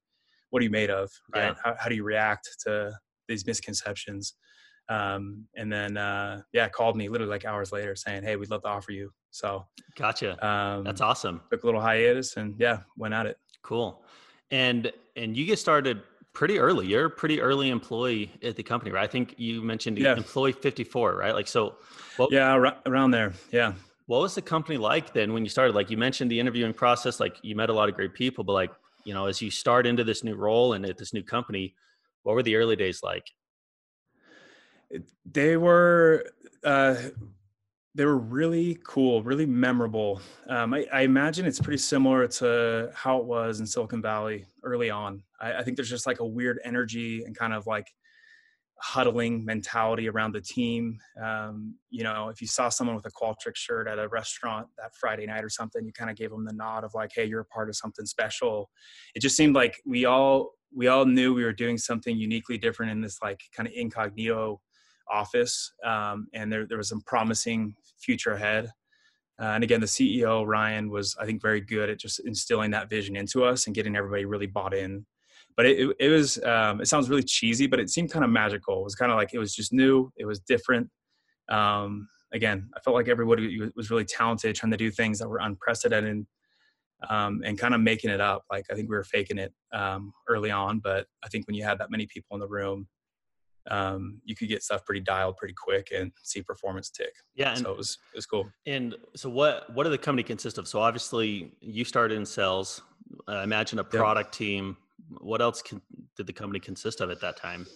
what 0.55 0.61
are 0.61 0.65
you 0.65 0.71
made 0.71 0.89
of, 0.89 1.11
right? 1.35 1.47
Yeah. 1.49 1.55
How, 1.65 1.75
how 1.81 1.89
do 1.89 1.97
you 1.97 2.05
react 2.05 2.49
to 2.61 2.93
these 3.27 3.45
misconceptions? 3.45 4.35
Um, 4.89 5.47
and 5.57 5.73
then 5.73 5.97
uh, 5.97 6.43
yeah, 6.53 6.69
called 6.69 6.97
me 6.97 7.09
literally 7.09 7.33
like 7.33 7.45
hours 7.45 7.73
later 7.73 7.97
saying, 7.97 8.23
"Hey, 8.23 8.37
we'd 8.37 8.51
love 8.51 8.63
to 8.63 8.69
offer 8.69 8.93
you." 8.93 9.11
So 9.33 9.67
gotcha. 9.97 10.33
Um, 10.47 10.85
That's 10.85 11.01
awesome. 11.01 11.41
Took 11.51 11.65
a 11.65 11.67
little 11.67 11.81
hiatus 11.81 12.37
and 12.37 12.55
yeah, 12.57 12.83
went 12.97 13.15
at 13.15 13.27
it. 13.27 13.37
Cool. 13.63 14.05
And 14.53 14.93
and 15.17 15.37
you 15.37 15.45
get 15.45 15.59
started 15.59 16.03
pretty 16.35 16.61
early. 16.61 16.87
You're 16.87 17.07
a 17.07 17.11
pretty 17.11 17.41
early 17.41 17.71
employee 17.71 18.31
at 18.41 18.55
the 18.55 18.63
company, 18.63 18.93
right? 18.93 19.03
I 19.03 19.09
think 19.09 19.35
you 19.37 19.61
mentioned 19.61 19.99
yeah. 19.99 20.15
employee 20.15 20.53
54, 20.53 21.17
right? 21.17 21.35
Like 21.35 21.49
so. 21.49 21.75
What, 22.17 22.31
yeah, 22.31 22.55
around 22.87 23.11
there. 23.11 23.33
Yeah. 23.51 23.73
What 24.07 24.21
was 24.21 24.37
the 24.37 24.43
company 24.43 24.79
like 24.79 25.13
then 25.13 25.33
when 25.33 25.43
you 25.43 25.49
started? 25.49 25.75
Like 25.75 25.91
you 25.91 25.97
mentioned 25.97 26.31
the 26.31 26.39
interviewing 26.39 26.75
process, 26.75 27.19
like 27.19 27.39
you 27.43 27.57
met 27.57 27.71
a 27.71 27.73
lot 27.73 27.89
of 27.89 27.97
great 27.97 28.15
people, 28.15 28.45
but 28.45 28.53
like 28.53 28.71
you 29.05 29.15
know, 29.15 29.27
as 29.27 29.41
you 29.41 29.51
start 29.51 29.87
into 29.87 30.05
this 30.05 30.25
new 30.25 30.35
role 30.35 30.73
and 30.73 30.85
at 30.85 30.97
this 30.97 31.13
new 31.13 31.23
company, 31.23 31.75
what 32.23 32.35
were 32.35 32.43
the 32.43 32.57
early 32.57 32.77
days 32.77 33.03
like? 33.03 33.25
they 35.31 35.57
were 35.57 36.25
uh, 36.65 36.97
they 37.95 38.05
were 38.05 38.19
really 38.19 38.79
cool, 38.85 39.23
really 39.23 39.47
memorable. 39.47 40.21
Um, 40.49 40.75
I, 40.75 40.87
I, 40.93 41.03
imagine 41.03 41.47
it's 41.47 41.61
pretty 41.61 41.79
similar 41.79 42.27
to 42.27 42.91
how 42.95 43.19
it 43.19 43.25
was 43.25 43.61
in 43.61 43.67
Silicon 43.67 44.03
Valley 44.03 44.47
early 44.65 44.91
on. 44.91 45.23
I, 45.41 45.59
I, 45.59 45.63
think 45.63 45.77
there's 45.77 45.91
just 45.91 46.07
like 46.07 46.21
a 46.21 46.27
weird 46.27 46.59
energy 46.65 47.23
and 47.25 47.37
kind 47.37 47.53
of 47.53 47.67
like 47.67 47.87
huddling 48.79 49.45
mentality 49.45 50.09
around 50.09 50.33
the 50.33 50.41
team. 50.41 50.99
Um, 51.23 51.75
you 51.91 52.05
know, 52.05 52.29
if 52.29 52.41
you 52.41 52.47
saw 52.47 52.69
someone 52.69 52.97
with 52.97 53.07
a 53.07 53.11
Qualtrics 53.11 53.57
shirt 53.57 53.89
at 53.89 53.99
a 53.99 54.09
restaurant 54.09 54.67
that 54.79 54.95
Friday 54.95 55.27
night 55.27 55.45
or 55.45 55.49
something, 55.49 55.85
you 55.85 55.93
kind 55.93 56.11
of 56.11 56.17
gave 56.17 56.31
them 56.31 56.45
the 56.45 56.53
nod 56.53 56.85
of 56.85 56.93
like, 56.95 57.11
"Hey, 57.15 57.25
you're 57.25 57.41
a 57.41 57.47
part 57.47 57.69
of 57.69 57.77
something 57.77 58.07
special." 58.07 58.71
It 59.15 59.21
just 59.21 59.37
seemed 59.37 59.55
like 59.55 59.81
we 59.87 60.05
all 60.05 60.53
we 60.75 60.89
all 60.89 61.07
knew 61.07 61.35
we 61.35 61.45
were 61.45 61.53
doing 61.53 61.79
something 61.79 62.17
uniquely 62.17 62.59
different 62.59 62.93
in 62.93 63.01
this 63.01 63.19
like 63.23 63.41
kind 63.57 63.69
of 63.69 63.73
incognito 63.75 64.61
office, 65.11 65.73
um, 65.85 66.27
and 66.35 66.53
there 66.53 66.67
there 66.67 66.79
was 66.79 66.89
some 66.89 67.03
promising 67.07 67.75
future 67.99 68.33
ahead. 68.33 68.71
Uh, 69.41 69.47
and 69.47 69.65
again, 69.65 69.81
the 69.81 69.87
CEO 69.87 70.47
Ryan 70.47 70.91
was, 70.91 71.17
I 71.21 71.27
think, 71.27 71.43
very 71.43 71.61
good 71.61 71.91
at 71.91 71.99
just 71.99 72.21
instilling 72.21 72.71
that 72.71 72.89
vision 72.89 73.17
into 73.17 73.45
us 73.45 73.67
and 73.67 73.75
getting 73.75 73.97
everybody 73.97 74.27
really 74.27 74.47
bought 74.47 74.75
in. 74.75 75.05
But 75.57 75.67
it, 75.67 75.97
it, 76.01 76.09
was, 76.09 76.43
um, 76.43 76.81
it 76.81 76.89
sounds 76.89 77.09
really 77.09 77.23
cheesy, 77.23 77.67
but 77.67 77.79
it 77.79 77.89
seemed 77.91 78.11
kind 78.11 78.25
of 78.25 78.31
magical. 78.31 78.81
It 78.81 78.85
was 78.85 78.97
kind 78.97 79.13
of 79.13 79.17
like 79.17 79.35
it 79.35 79.39
was 79.39 79.55
just 79.55 79.73
new, 79.73 80.11
it 80.17 80.25
was 80.25 80.41
different. 80.41 80.91
Um, 81.49 82.09
again, 82.33 82.71
I 82.77 82.81
felt 82.81 82.95
like 82.95 83.09
everybody 83.09 83.61
was 83.77 83.91
really 83.91 84.05
talented, 84.05 84.57
trying 84.57 84.73
to 84.73 84.77
do 84.77 84.91
things 84.91 85.19
that 85.21 85.29
were 85.29 85.39
unprecedented. 85.39 86.27
Um, 87.11 87.43
and 87.45 87.59
kind 87.59 87.75
of 87.75 87.83
making 87.83 88.09
it 88.09 88.21
up. 88.21 88.45
Like 88.51 88.65
I 88.71 88.75
think 88.75 88.89
we 88.89 88.97
were 88.97 89.05
faking 89.05 89.37
it 89.37 89.53
um, 89.75 90.15
early 90.27 90.51
on, 90.51 90.79
but 90.79 91.07
I 91.23 91.29
think 91.29 91.47
when 91.47 91.55
you 91.55 91.63
had 91.63 91.79
that 91.81 91.91
many 91.91 92.07
people 92.07 92.35
in 92.35 92.41
the 92.41 92.49
room, 92.49 92.87
um, 93.71 94.21
you 94.25 94.35
could 94.35 94.49
get 94.49 94.63
stuff 94.63 94.85
pretty 94.85 95.01
dialed 95.01 95.37
pretty 95.37 95.55
quick 95.55 95.89
and 95.95 96.13
see 96.23 96.43
performance 96.43 96.91
tick. 96.91 97.13
Yeah, 97.35 97.51
and, 97.51 97.61
so 97.61 97.73
it 97.73 97.77
was 97.77 97.99
it 98.13 98.17
was 98.17 98.27
cool. 98.27 98.49
And 98.67 98.95
so, 99.17 99.29
what 99.31 99.73
what 99.75 99.85
did 99.85 99.93
the 99.93 99.99
company 99.99 100.23
consist 100.23 100.59
of? 100.59 100.69
So 100.69 100.81
obviously, 100.81 101.53
you 101.61 101.85
started 101.85 102.17
in 102.17 102.27
sales. 102.27 102.83
I 103.27 103.43
imagine 103.43 103.79
a 103.79 103.85
product 103.85 104.29
yep. 104.29 104.33
team. 104.33 104.77
What 105.09 105.41
else 105.41 105.63
can, 105.63 105.81
did 106.17 106.27
the 106.27 106.33
company 106.33 106.61
consist 106.61 107.01
of 107.01 107.11
at 107.11 107.21
that 107.21 107.37
time? 107.37 107.67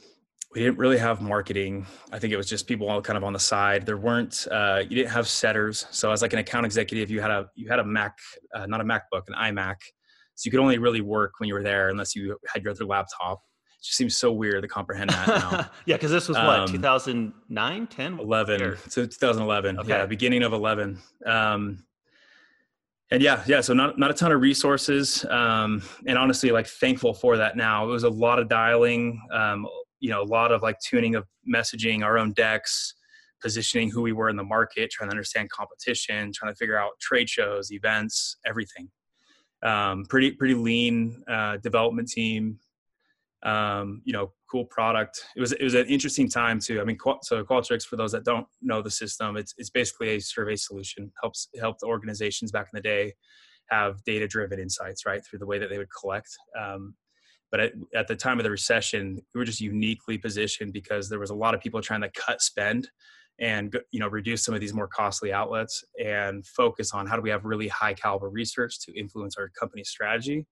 We 0.55 0.63
didn't 0.63 0.79
really 0.79 0.97
have 0.97 1.21
marketing. 1.21 1.87
I 2.11 2.19
think 2.19 2.33
it 2.33 2.37
was 2.39 2.49
just 2.49 2.67
people 2.67 2.89
all 2.89 3.03
kind 3.03 3.19
of 3.19 3.25
on 3.25 3.35
the 3.35 3.39
side. 3.39 3.85
There 3.85 3.99
weren't. 3.99 4.47
Uh, 4.51 4.83
you 4.89 4.97
didn't 4.97 5.11
have 5.11 5.29
setters. 5.29 5.87
So 5.91 6.11
as 6.11 6.23
like 6.23 6.33
an 6.33 6.39
account 6.39 6.65
executive, 6.65 7.11
you 7.11 7.21
had 7.21 7.31
a 7.31 7.51
you 7.55 7.69
had 7.69 7.81
a 7.81 7.85
Mac, 7.85 8.17
uh, 8.55 8.65
not 8.65 8.81
a 8.81 8.85
MacBook, 8.85 9.25
an 9.29 9.35
iMac. 9.35 9.77
So 10.37 10.47
you 10.47 10.51
could 10.51 10.61
only 10.61 10.79
really 10.79 11.01
work 11.01 11.33
when 11.39 11.49
you 11.49 11.55
were 11.55 11.63
there 11.63 11.91
unless 11.91 12.15
you 12.15 12.39
had 12.47 12.63
your 12.63 12.71
other 12.71 12.87
laptop 12.87 13.41
It 13.81 13.85
just 13.85 13.97
seems 13.97 14.17
so 14.17 14.33
weird 14.33 14.63
to 14.63 14.69
comprehend 14.69 15.11
that 15.11 15.27
now. 15.27 15.71
yeah, 15.85 15.97
because 15.97 16.13
this 16.13 16.29
was 16.29 16.37
what, 16.37 16.61
um, 16.61 16.69
2009, 16.69 17.87
10? 17.89 18.19
11. 18.21 18.77
So 18.89 19.05
2011. 19.05 19.81
Okay. 19.81 19.89
Yeah, 19.89 20.07
beginning 20.07 20.45
of 20.45 20.53
11. 20.53 20.99
Um, 21.27 21.85
and 23.11 23.23
yeah, 23.23 23.43
yeah, 23.47 23.61
so 23.61 23.73
not, 23.73 23.99
not 23.99 24.11
a 24.11 24.15
ton 24.15 24.33
of 24.33 24.41
resources. 24.41 25.25
Um, 25.27 25.83
and 26.07 26.19
honestly, 26.19 26.51
like 26.51 26.67
thankful 26.67 27.15
for 27.15 27.37
that 27.37 27.57
now. 27.57 27.85
It 27.85 27.89
was 27.89 28.05
a 28.05 28.11
lot 28.11 28.39
of 28.39 28.49
dialing, 28.49 29.21
um, 29.33 29.67
you 30.01 30.11
know, 30.11 30.23
a 30.23 30.25
lot 30.25 30.53
of 30.53 30.63
like 30.63 30.79
tuning 30.81 31.15
of 31.15 31.25
messaging, 31.49 32.05
our 32.05 32.19
own 32.19 32.33
decks, 32.33 32.95
positioning 33.41 33.91
who 33.91 34.03
we 34.03 34.13
were 34.13 34.29
in 34.29 34.37
the 34.37 34.45
market, 34.45 34.91
trying 34.91 35.09
to 35.09 35.13
understand 35.13 35.51
competition, 35.51 36.33
trying 36.35 36.53
to 36.53 36.57
figure 36.57 36.79
out 36.79 36.93
trade 37.01 37.29
shows, 37.29 37.73
events, 37.73 38.37
everything. 38.45 38.91
Um, 39.63 40.05
pretty, 40.09 40.33
pretty 40.33 40.55
lean 40.55 41.23
uh, 41.29 41.57
development 41.57 42.09
team 42.09 42.61
um, 43.43 44.03
you 44.05 44.13
know, 44.13 44.33
cool 44.51 44.65
product. 44.65 45.23
It 45.37 45.41
was 45.41 45.53
it 45.53 45.63
was 45.63 45.75
an 45.75 45.87
interesting 45.87 46.29
time 46.29 46.61
too. 46.61 46.81
I 46.81 46.85
mean, 46.85 46.99
so 47.23 47.45
Qualtrics, 47.45 47.85
for 47.85 47.97
those 47.97 48.13
that 48.13 48.25
don't 48.25 48.47
know 48.61 48.83
the 48.83 48.91
system, 48.91 49.37
it's 49.37 49.55
it's 49.59 49.71
basically 49.71 50.11
a 50.11 50.21
survey 50.21 50.57
solution. 50.57 51.13
helps 51.21 51.49
helped 51.61 51.83
organizations 51.83 52.51
back 52.51 52.69
in 52.73 52.77
the 52.77 52.83
day 52.83 53.15
have 53.71 54.03
data 54.05 54.27
driven 54.27 54.59
insights 54.59 55.05
right 55.05 55.23
through 55.25 55.39
the 55.39 55.47
way 55.47 55.59
that 55.59 55.69
they 55.69 55.79
would 55.79 55.93
collect. 56.01 56.29
Um, 56.59 56.95
but 57.51 57.61
at, 57.61 57.73
at, 57.95 58.09
the 58.09 58.17
time 58.17 58.39
of 58.39 58.45
the 58.45 58.51
recession, 58.51 59.21
we 59.35 59.39
were 59.39 59.45
just 59.45 59.61
uniquely 59.61 60.19
positioned 60.19 60.73
because 60.73 61.09
there 61.09 61.19
was 61.19 61.31
a 61.31 61.35
lot 61.35 61.55
of 61.55 61.61
people 61.61 61.81
trying 61.81 62.03
to 62.03 62.11
cut 62.11 62.43
spend 62.43 62.89
and 63.41 63.79
you 63.93 64.01
know 64.01 64.09
reduce 64.09 64.43
some 64.43 64.55
of 64.55 64.61
these 64.61 64.75
more 64.75 64.89
costly 64.89 65.33
outlets 65.33 65.85
and 66.05 66.47
focus 66.47 66.93
on 66.93 67.07
how 67.07 67.17
do 67.17 67.23
we 67.23 67.31
have 67.31 67.45
really 67.45 67.69
high 67.69 67.95
caliber 67.95 68.29
research 68.29 68.81
to 68.81 68.99
influence 68.99 69.37
our 69.37 69.49
company 69.51 69.85
strategy 69.85 70.47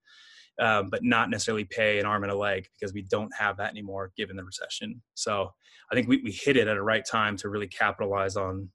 um, 0.58 0.88
but 0.90 1.04
not 1.04 1.30
necessarily 1.30 1.64
pay 1.64 1.98
an 1.98 2.06
arm 2.06 2.22
and 2.22 2.32
a 2.32 2.36
leg 2.36 2.68
because 2.78 2.94
we 2.94 3.02
don't 3.02 3.32
have 3.38 3.56
that 3.58 3.70
anymore 3.70 4.12
given 4.16 4.36
the 4.36 4.44
recession. 4.44 5.02
So 5.14 5.52
I 5.90 5.94
think 5.94 6.08
we, 6.08 6.22
we 6.22 6.32
hit 6.32 6.56
it 6.56 6.66
at 6.68 6.76
a 6.76 6.82
right 6.82 7.04
time 7.04 7.36
to 7.38 7.48
really 7.48 7.68
capitalize 7.68 8.36
on, 8.36 8.68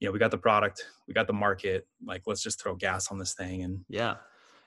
you 0.00 0.06
know, 0.06 0.12
we 0.12 0.18
got 0.18 0.30
the 0.30 0.38
product, 0.38 0.84
we 1.06 1.14
got 1.14 1.26
the 1.26 1.32
market, 1.32 1.86
like 2.06 2.22
let's 2.26 2.42
just 2.42 2.62
throw 2.62 2.74
gas 2.74 3.10
on 3.10 3.18
this 3.18 3.34
thing. 3.34 3.62
And 3.64 3.84
yeah, 3.88 4.16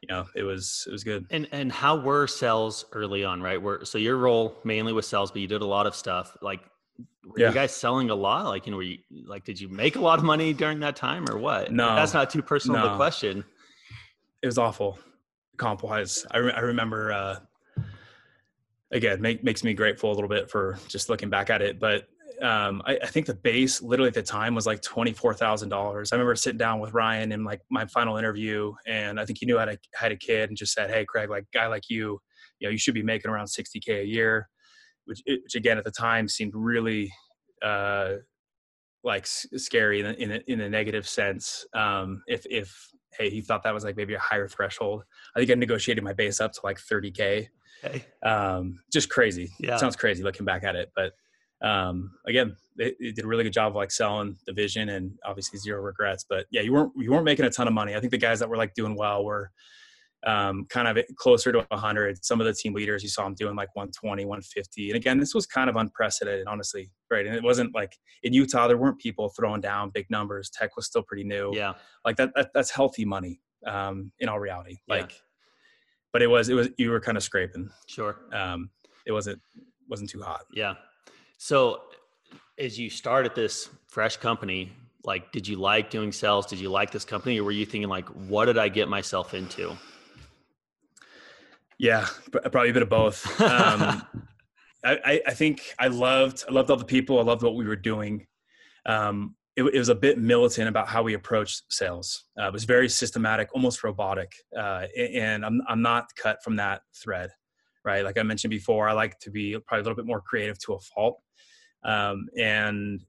you 0.01 0.07
know, 0.09 0.25
it 0.35 0.43
was, 0.43 0.85
it 0.87 0.91
was 0.91 1.03
good. 1.03 1.25
And, 1.31 1.47
and 1.51 1.71
how 1.71 1.95
were 1.95 2.27
sales 2.27 2.85
early 2.91 3.23
on, 3.23 3.41
right? 3.41 3.61
Where, 3.61 3.85
so 3.85 3.97
your 3.97 4.17
role 4.17 4.57
mainly 4.63 4.93
was 4.93 5.07
sales, 5.07 5.31
but 5.31 5.41
you 5.41 5.47
did 5.47 5.61
a 5.61 5.65
lot 5.65 5.87
of 5.87 5.95
stuff 5.95 6.35
like, 6.41 6.59
were 7.25 7.39
yeah. 7.39 7.47
you 7.49 7.53
guys 7.53 7.73
selling 7.73 8.09
a 8.09 8.15
lot? 8.15 8.45
Like, 8.45 8.65
you 8.65 8.71
know, 8.71 8.77
were 8.77 8.83
you 8.83 8.97
like, 9.25 9.45
did 9.45 9.61
you 9.61 9.69
make 9.69 9.95
a 9.95 10.01
lot 10.01 10.19
of 10.19 10.25
money 10.25 10.53
during 10.53 10.81
that 10.81 10.95
time 10.95 11.29
or 11.29 11.37
what? 11.37 11.71
No, 11.71 11.95
that's 11.95 12.13
not 12.13 12.29
too 12.29 12.41
personal 12.41 12.81
no. 12.81 12.87
of 12.87 12.91
a 12.93 12.95
question. 12.97 13.45
It 14.43 14.47
was 14.47 14.57
awful 14.57 14.99
comp 15.61 15.83
wise. 15.83 16.25
I, 16.31 16.37
re- 16.37 16.53
I 16.53 16.61
remember, 16.61 17.13
uh, 17.13 17.39
again, 18.91 19.21
make, 19.21 19.43
makes 19.43 19.63
me 19.63 19.75
grateful 19.75 20.11
a 20.11 20.15
little 20.15 20.27
bit 20.27 20.49
for 20.49 20.79
just 20.87 21.07
looking 21.07 21.29
back 21.29 21.51
at 21.51 21.61
it. 21.61 21.79
But 21.79 22.07
um, 22.41 22.81
I, 22.87 22.97
I, 23.03 23.05
think 23.05 23.27
the 23.27 23.35
base 23.35 23.83
literally 23.83 24.07
at 24.07 24.15
the 24.15 24.23
time 24.23 24.55
was 24.55 24.65
like 24.65 24.81
$24,000. 24.81 25.71
I 25.71 26.15
remember 26.15 26.35
sitting 26.35 26.57
down 26.57 26.79
with 26.79 26.93
Ryan 26.93 27.31
in 27.31 27.43
like 27.43 27.61
my 27.69 27.85
final 27.85 28.17
interview 28.17 28.73
and 28.87 29.19
I 29.19 29.25
think 29.25 29.37
he 29.37 29.45
knew 29.45 29.59
I 29.59 29.61
had 29.61 29.69
a, 29.69 29.77
had 29.93 30.11
a 30.11 30.15
kid 30.15 30.49
and 30.49 30.57
just 30.57 30.73
said, 30.73 30.89
Hey 30.89 31.05
Craig, 31.05 31.29
like 31.29 31.45
guy 31.53 31.67
like 31.67 31.83
you, 31.87 32.19
you 32.57 32.67
know, 32.67 32.71
you 32.71 32.79
should 32.79 32.95
be 32.95 33.03
making 33.03 33.29
around 33.29 33.45
60 33.45 33.79
K 33.81 34.01
a 34.01 34.03
year, 34.03 34.49
which, 35.05 35.21
which 35.27 35.53
again, 35.53 35.77
at 35.77 35.83
the 35.83 35.91
time 35.91 36.27
seemed 36.27 36.53
really, 36.55 37.13
uh, 37.63 38.13
like 39.03 39.25
scary 39.25 39.99
in 39.99 40.05
in 40.05 40.43
in 40.47 40.61
a 40.61 40.69
negative 40.69 41.07
sense. 41.07 41.65
Um, 41.73 42.21
if, 42.27 42.45
if, 42.49 42.91
hey, 43.17 43.29
he 43.29 43.41
thought 43.41 43.63
that 43.63 43.73
was 43.73 43.83
like 43.83 43.97
maybe 43.97 44.13
a 44.13 44.19
higher 44.19 44.47
threshold. 44.47 45.03
I 45.35 45.39
think 45.39 45.51
I 45.51 45.55
negotiated 45.55 46.03
my 46.03 46.13
base 46.13 46.39
up 46.39 46.53
to 46.53 46.59
like 46.63 46.77
30K. 46.77 47.47
Okay. 47.83 48.05
Um, 48.23 48.79
just 48.91 49.09
crazy. 49.09 49.51
Yeah. 49.59 49.75
It 49.75 49.79
sounds 49.79 49.95
crazy 49.95 50.23
looking 50.23 50.45
back 50.45 50.63
at 50.63 50.75
it. 50.75 50.91
But 50.95 51.13
um, 51.67 52.11
again, 52.25 52.55
they, 52.77 52.93
they, 52.99 53.11
did 53.11 53.25
a 53.25 53.27
really 53.27 53.43
good 53.43 53.53
job 53.53 53.71
of 53.71 53.75
like 53.75 53.91
selling 53.91 54.37
the 54.47 54.53
vision 54.53 54.89
and 54.89 55.11
obviously 55.25 55.59
zero 55.59 55.81
regrets. 55.81 56.25
But 56.27 56.45
yeah, 56.51 56.61
you 56.61 56.73
weren't, 56.73 56.91
you 56.97 57.11
weren't 57.11 57.25
making 57.25 57.45
a 57.45 57.49
ton 57.49 57.67
of 57.67 57.73
money. 57.73 57.95
I 57.95 57.99
think 57.99 58.11
the 58.11 58.17
guys 58.17 58.39
that 58.39 58.49
were 58.49 58.57
like 58.57 58.73
doing 58.73 58.95
well 58.95 59.23
were 59.23 59.51
um, 60.25 60.65
kind 60.69 60.87
of 60.87 61.03
closer 61.15 61.51
to 61.51 61.65
100. 61.69 62.23
Some 62.23 62.39
of 62.39 62.47
the 62.47 62.53
team 62.53 62.73
leaders, 62.73 63.03
you 63.03 63.09
saw 63.09 63.23
them 63.23 63.33
doing 63.33 63.55
like 63.55 63.69
120, 63.75 64.25
150. 64.25 64.89
And 64.89 64.95
again, 64.95 65.19
this 65.19 65.33
was 65.33 65.45
kind 65.45 65.69
of 65.69 65.75
unprecedented, 65.75 66.47
honestly, 66.47 66.91
right? 67.09 67.25
And 67.25 67.35
it 67.35 67.43
wasn't 67.43 67.73
like 67.73 67.95
in 68.23 68.33
Utah, 68.33 68.67
there 68.67 68.77
weren't 68.77 68.99
people 68.99 69.29
throwing 69.29 69.61
down 69.61 69.89
big 69.89 70.05
numbers. 70.09 70.49
Tech 70.49 70.75
was 70.75 70.85
still 70.85 71.03
pretty 71.03 71.23
new. 71.23 71.51
Yeah. 71.53 71.73
Like 72.05 72.17
that, 72.17 72.31
that 72.35 72.51
that's 72.53 72.71
healthy 72.71 73.05
money 73.05 73.41
um, 73.65 74.11
in 74.19 74.29
all 74.29 74.39
reality. 74.39 74.77
Like, 74.87 75.11
yeah. 75.11 75.17
but 76.13 76.21
it 76.21 76.27
was, 76.27 76.49
it 76.49 76.53
was, 76.53 76.69
you 76.77 76.91
were 76.91 76.99
kind 76.99 77.17
of 77.17 77.23
scraping. 77.23 77.69
Sure. 77.87 78.17
Um, 78.31 78.69
it 79.05 79.11
wasn't, 79.11 79.41
wasn't 79.89 80.09
too 80.09 80.21
hot. 80.21 80.41
Yeah. 80.53 80.75
So 81.37 81.81
as 82.59 82.77
you 82.77 82.89
started 82.89 83.33
this 83.33 83.69
fresh 83.87 84.17
company, 84.17 84.71
like, 85.03 85.31
did 85.31 85.47
you 85.47 85.57
like 85.57 85.89
doing 85.89 86.11
sales? 86.11 86.45
Did 86.45 86.59
you 86.59 86.69
like 86.69 86.91
this 86.91 87.05
company, 87.05 87.39
or 87.39 87.43
were 87.43 87.51
you 87.51 87.65
thinking 87.65 87.89
like, 87.89 88.07
what 88.09 88.45
did 88.45 88.59
I 88.59 88.69
get 88.69 88.87
myself 88.87 89.33
into? 89.33 89.75
Yeah, 91.81 92.05
probably 92.31 92.69
a 92.69 92.73
bit 92.73 92.83
of 92.83 92.89
both. 92.89 93.41
Um, 93.41 94.03
I, 94.85 95.19
I, 95.25 95.33
think 95.33 95.73
I 95.79 95.87
loved 95.87 96.43
I 96.47 96.51
loved 96.51 96.69
all 96.69 96.77
the 96.77 96.85
people. 96.85 97.17
I 97.17 97.23
loved 97.23 97.41
what 97.41 97.55
we 97.55 97.65
were 97.65 97.75
doing. 97.75 98.27
Um, 98.85 99.35
it, 99.55 99.63
it, 99.63 99.79
was 99.79 99.89
a 99.89 99.95
bit 99.95 100.19
militant 100.19 100.69
about 100.69 100.87
how 100.87 101.01
we 101.01 101.15
approached 101.15 101.63
sales. 101.69 102.25
Uh, 102.39 102.45
it 102.45 102.53
was 102.53 102.65
very 102.65 102.87
systematic, 102.87 103.49
almost 103.55 103.83
robotic, 103.83 104.31
uh, 104.55 104.85
and 104.95 105.43
I'm 105.43 105.59
I'm 105.67 105.81
not 105.81 106.05
cut 106.15 106.37
from 106.43 106.55
that 106.57 106.83
thread, 106.93 107.31
right? 107.83 108.05
Like 108.05 108.19
I 108.19 108.23
mentioned 108.23 108.51
before, 108.51 108.87
I 108.87 108.93
like 108.93 109.17
to 109.21 109.31
be 109.31 109.57
probably 109.65 109.81
a 109.81 109.83
little 109.83 109.95
bit 109.95 110.05
more 110.05 110.21
creative 110.21 110.59
to 110.59 110.73
a 110.73 110.79
fault, 110.79 111.19
um, 111.83 112.27
and 112.37 113.01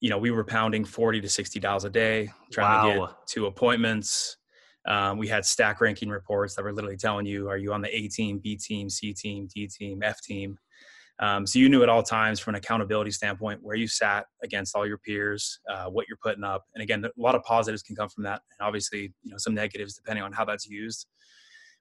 you 0.00 0.10
know 0.10 0.18
we 0.18 0.32
were 0.32 0.44
pounding 0.44 0.84
40 0.84 1.20
to 1.20 1.28
60 1.28 1.60
dials 1.60 1.84
a 1.84 1.90
day, 1.90 2.30
trying 2.50 2.84
wow. 2.84 2.92
to 2.92 2.98
get 2.98 3.28
to 3.28 3.46
appointments. 3.46 4.38
Um, 4.86 5.18
we 5.18 5.28
had 5.28 5.44
stack 5.44 5.80
ranking 5.80 6.08
reports 6.08 6.54
that 6.54 6.62
were 6.62 6.72
literally 6.72 6.96
telling 6.96 7.26
you, 7.26 7.48
are 7.48 7.58
you 7.58 7.72
on 7.72 7.82
the 7.82 7.94
A 7.94 8.08
team, 8.08 8.38
B 8.38 8.56
team, 8.56 8.88
C 8.88 9.12
team, 9.12 9.48
D 9.54 9.66
team, 9.66 10.02
F 10.02 10.20
team? 10.22 10.58
Um, 11.20 11.46
so 11.46 11.58
you 11.58 11.68
knew 11.68 11.82
at 11.82 11.88
all 11.88 12.02
times 12.02 12.38
from 12.38 12.54
an 12.54 12.58
accountability 12.58 13.10
standpoint 13.10 13.60
where 13.60 13.74
you 13.74 13.88
sat 13.88 14.26
against 14.42 14.76
all 14.76 14.86
your 14.86 14.98
peers, 14.98 15.58
uh, 15.68 15.86
what 15.86 16.06
you're 16.08 16.18
putting 16.22 16.44
up. 16.44 16.64
And 16.74 16.82
again, 16.82 17.04
a 17.04 17.10
lot 17.16 17.34
of 17.34 17.42
positives 17.42 17.82
can 17.82 17.96
come 17.96 18.08
from 18.08 18.22
that. 18.22 18.40
And 18.58 18.66
obviously, 18.66 19.12
you 19.24 19.32
know, 19.32 19.36
some 19.36 19.52
negatives 19.52 19.94
depending 19.94 20.22
on 20.22 20.32
how 20.32 20.44
that's 20.44 20.68
used. 20.68 21.06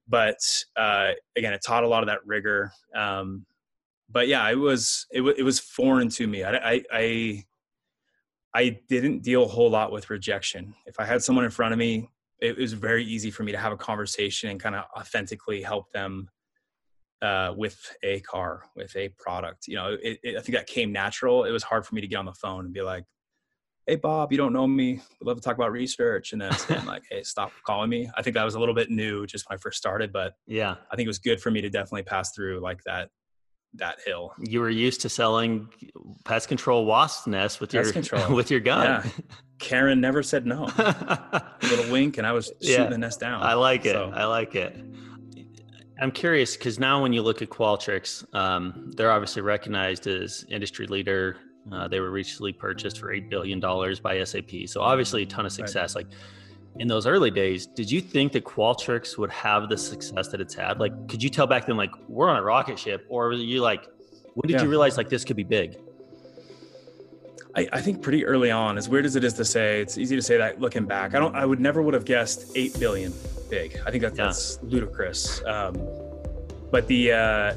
But 0.08 0.39
uh, 0.75 1.12
again, 1.36 1.54
it 1.54 1.62
taught 1.63 1.84
a 1.84 1.88
lot 1.88 2.01
of 2.01 2.08
that 2.08 2.25
rigor. 2.25 2.72
Um, 2.96 3.46
but 4.10 4.27
yeah, 4.27 4.50
it 4.50 4.56
was, 4.56 5.06
it, 5.12 5.20
w- 5.20 5.36
it 5.38 5.44
was 5.44 5.60
foreign 5.60 6.10
to 6.10 6.25
me. 6.25 6.44
I, 6.44 6.56
I, 6.56 6.84
I, 6.92 7.44
I 8.56 8.80
didn't 8.89 9.22
deal 9.22 9.44
a 9.44 9.48
whole 9.48 9.70
lot 9.70 9.92
with 9.92 10.10
rejection. 10.10 10.74
If 10.88 11.00
I 11.00 11.06
had 11.06 11.22
someone 11.22 11.46
in 11.46 11.51
front 11.51 11.74
of 11.74 11.77
me 11.77 12.10
it 12.39 12.58
was 12.58 12.74
very 12.74 13.03
easy 13.03 13.32
for 13.32 13.44
me 13.44 13.51
to 13.51 13.58
have 13.58 13.72
a 13.72 13.77
conversation 13.77 14.50
and 14.50 14.60
kind 14.60 14.75
of 14.75 14.86
authentically 14.98 15.62
help 15.62 15.91
them 15.91 16.29
uh, 17.22 17.53
with 17.56 17.96
a 18.03 18.20
car, 18.22 18.63
with 18.75 18.96
a 18.96 19.10
product. 19.10 19.67
You 19.67 19.75
know, 19.75 19.98
it, 20.01 20.20
it, 20.24 20.38
I 20.38 20.41
think 20.41 20.56
that 20.56 20.67
came 20.67 20.91
natural. 20.91 21.46
It 21.46 21.51
was 21.51 21.63
hard 21.63 21.86
for 21.86 21.96
me 21.96 22.01
to 22.01 22.08
get 22.08 22.17
on 22.17 22.25
the 22.25 22.34
phone 22.34 22.65
and 22.65 22.74
be 22.74 22.82
like, 22.82 23.06
"Hey, 23.88 23.96
Bob, 23.96 24.32
you 24.32 24.38
don't 24.38 24.53
know 24.53 24.67
me. 24.67 25.00
I'd 25.00 25.25
love 25.25 25.38
to 25.38 25.41
talk 25.41 25.56
about 25.56 25.72
research." 25.72 26.34
And 26.34 26.41
then 26.41 26.51
like, 26.86 27.03
"Hey, 27.10 27.24
stop 27.24 27.51
calling 27.65 27.89
me." 27.89 28.10
I 28.15 28.22
think 28.22 28.36
that 28.36 28.44
was 28.44 28.56
a 28.56 28.60
little 28.60 28.75
bit 28.75 28.91
new 28.91 29.25
just 29.25 29.50
when 29.50 29.58
I 29.58 29.60
first 29.60 29.77
started, 29.77 30.13
but 30.13 30.34
yeah, 30.46 30.75
I 30.91 30.96
think 30.96 31.06
it 31.06 31.10
was 31.10 31.20
good 31.20 31.41
for 31.41 31.50
me 31.50 31.62
to 31.62 31.70
definitely 31.70 32.03
pass 32.03 32.34
through 32.34 32.60
like 32.60 32.84
that 32.86 33.10
that 33.76 34.00
hill. 34.06 34.34
You 34.40 34.60
were 34.62 34.70
used 34.70 35.02
to 35.02 35.10
selling 35.10 35.70
pest 36.24 36.48
control 36.48 36.86
wasp 36.86 37.28
nests 37.28 37.60
with 37.60 37.72
pest 37.72 37.86
your 37.86 37.94
control. 37.94 38.36
with 38.36 38.52
your 38.52 38.60
gun. 38.60 39.04
Yeah. 39.06 39.12
Karen 39.60 40.00
never 40.00 40.22
said 40.22 40.46
no. 40.46 40.66
a 40.78 41.56
little 41.64 41.92
wink, 41.92 42.20
and 42.20 42.28
I 42.28 42.32
was 42.32 42.52
shooting 42.62 42.84
yeah. 42.84 42.90
the 42.90 42.98
nest 42.98 43.20
down. 43.20 43.42
I 43.42 43.56
like 43.56 43.86
it. 43.86 43.94
So. 43.94 44.12
I 44.14 44.26
like 44.26 44.54
it. 44.54 44.76
I'm 46.00 46.12
curious 46.12 46.56
because 46.56 46.78
now 46.78 47.02
when 47.02 47.12
you 47.12 47.24
look 47.24 47.42
at 47.42 47.50
Qualtrics, 47.50 48.24
um, 48.36 48.92
they're 48.96 49.12
obviously 49.12 49.42
recognized 49.42 50.06
as 50.06 50.46
industry 50.50 50.86
leader. 50.86 51.38
Uh, 51.72 51.88
they 51.88 52.00
were 52.00 52.12
recently 52.12 52.54
purchased 52.54 53.00
for 53.00 53.12
eight 53.12 53.32
billion 53.32 53.60
dollars 53.60 54.00
by 54.00 54.24
SAP, 54.24 54.68
so 54.68 54.82
obviously 54.82 55.24
a 55.24 55.26
ton 55.26 55.48
of 55.48 55.52
success. 55.52 55.96
Right. 55.96 56.06
Like 56.06 56.16
in 56.79 56.88
those 56.88 57.07
early 57.07 57.31
days, 57.31 57.65
did 57.65 57.89
you 57.89 58.01
think 58.01 58.31
that 58.34 58.43
Qualtrics 58.43 59.17
would 59.17 59.31
have 59.31 59.69
the 59.69 59.77
success 59.77 60.27
that 60.29 60.41
it's 60.41 60.53
had? 60.53 60.79
Like, 60.79 61.07
could 61.07 61.22
you 61.22 61.29
tell 61.29 61.48
back 61.48 61.65
then, 61.65 61.77
like, 61.77 61.91
we're 62.07 62.29
on 62.29 62.38
a 62.38 62.43
rocket 62.43 62.77
ship, 62.77 63.05
or 63.10 63.27
were 63.27 63.34
you 63.34 63.62
like, 63.62 63.88
when 64.34 64.48
did 64.48 64.57
yeah. 64.57 64.63
you 64.63 64.69
realize 64.69 64.98
like 64.98 65.10
this 65.10 65.24
could 65.24 65.36
be 65.36 65.43
big? 65.43 65.77
I, 67.55 67.67
I, 67.74 67.81
think 67.81 68.03
pretty 68.03 68.24
early 68.24 68.51
on, 68.51 68.77
as 68.77 68.88
weird 68.88 69.05
as 69.05 69.15
it 69.15 69.24
is 69.24 69.34
to 69.34 69.46
say, 69.46 69.81
it's 69.81 69.98
easy 69.98 70.15
to 70.15 70.22
say 70.22 70.38
that 70.38 70.62
looking 70.62 70.86
back. 70.86 71.15
I 71.15 71.19
don't, 71.19 71.36
I 71.36 71.43
would 71.43 71.60
never 71.60 71.81
would 71.81 71.96
have 71.96 72.05
guessed 72.05 72.51
eight 72.55 72.79
billion 72.79 73.12
big. 73.50 73.79
I 73.86 73.89
think 73.89 74.03
that, 74.03 74.15
yeah. 74.15 74.25
that's 74.25 74.60
ludicrous. 74.62 75.43
Um, 75.46 75.75
but 76.69 76.86
the, 76.86 77.13
uh, 77.13 77.55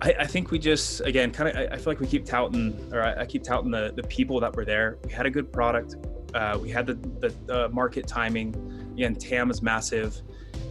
I, 0.00 0.14
I, 0.20 0.26
think 0.26 0.50
we 0.50 0.58
just 0.58 1.00
again 1.02 1.32
kind 1.32 1.50
of 1.50 1.56
I, 1.56 1.74
I, 1.74 1.76
feel 1.76 1.90
like 1.90 2.00
we 2.00 2.06
keep 2.06 2.24
touting, 2.24 2.78
or 2.92 3.02
I, 3.02 3.22
I 3.22 3.26
keep 3.26 3.42
touting 3.42 3.70
the 3.70 3.92
the 3.96 4.02
people 4.04 4.40
that 4.40 4.54
were 4.54 4.64
there. 4.64 4.98
We 5.04 5.12
had 5.12 5.24
a 5.24 5.30
good 5.30 5.50
product 5.52 5.96
uh, 6.36 6.58
we 6.58 6.70
had 6.70 6.86
the, 6.86 6.94
the, 6.94 7.34
the, 7.46 7.68
market 7.70 8.06
timing. 8.06 8.54
Again, 8.92 9.14
TAM 9.14 9.50
is 9.50 9.62
massive. 9.62 10.20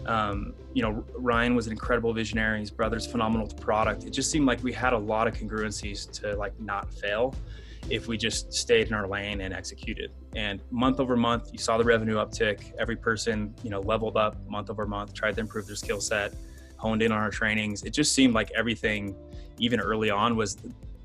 Um, 0.05 0.53
you 0.73 0.83
know, 0.83 1.03
Ryan 1.15 1.55
was 1.55 1.65
an 1.65 1.71
incredible 1.71 2.13
visionary. 2.13 2.59
His 2.59 2.69
brother's 2.69 3.07
phenomenal 3.07 3.47
product. 3.47 4.03
It 4.03 4.11
just 4.11 4.29
seemed 4.29 4.45
like 4.45 4.63
we 4.63 4.71
had 4.71 4.93
a 4.93 4.97
lot 4.97 5.27
of 5.27 5.33
congruencies 5.33 6.11
to 6.19 6.35
like 6.35 6.57
not 6.59 6.93
fail 6.93 7.33
if 7.89 8.07
we 8.07 8.17
just 8.17 8.53
stayed 8.53 8.87
in 8.87 8.93
our 8.93 9.07
lane 9.07 9.41
and 9.41 9.53
executed. 9.53 10.11
And 10.35 10.61
month 10.69 10.99
over 10.99 11.15
month, 11.15 11.49
you 11.51 11.59
saw 11.59 11.77
the 11.77 11.83
revenue 11.83 12.15
uptick. 12.15 12.73
Every 12.77 12.95
person, 12.95 13.55
you 13.63 13.69
know, 13.71 13.79
leveled 13.81 14.17
up 14.17 14.37
month 14.47 14.69
over 14.69 14.85
month, 14.85 15.13
tried 15.13 15.35
to 15.35 15.41
improve 15.41 15.65
their 15.65 15.75
skill 15.75 16.01
set, 16.01 16.33
honed 16.77 17.01
in 17.01 17.11
on 17.11 17.19
our 17.19 17.31
trainings. 17.31 17.83
It 17.83 17.91
just 17.91 18.13
seemed 18.13 18.33
like 18.35 18.51
everything, 18.55 19.15
even 19.57 19.79
early 19.79 20.11
on, 20.11 20.35
was 20.35 20.57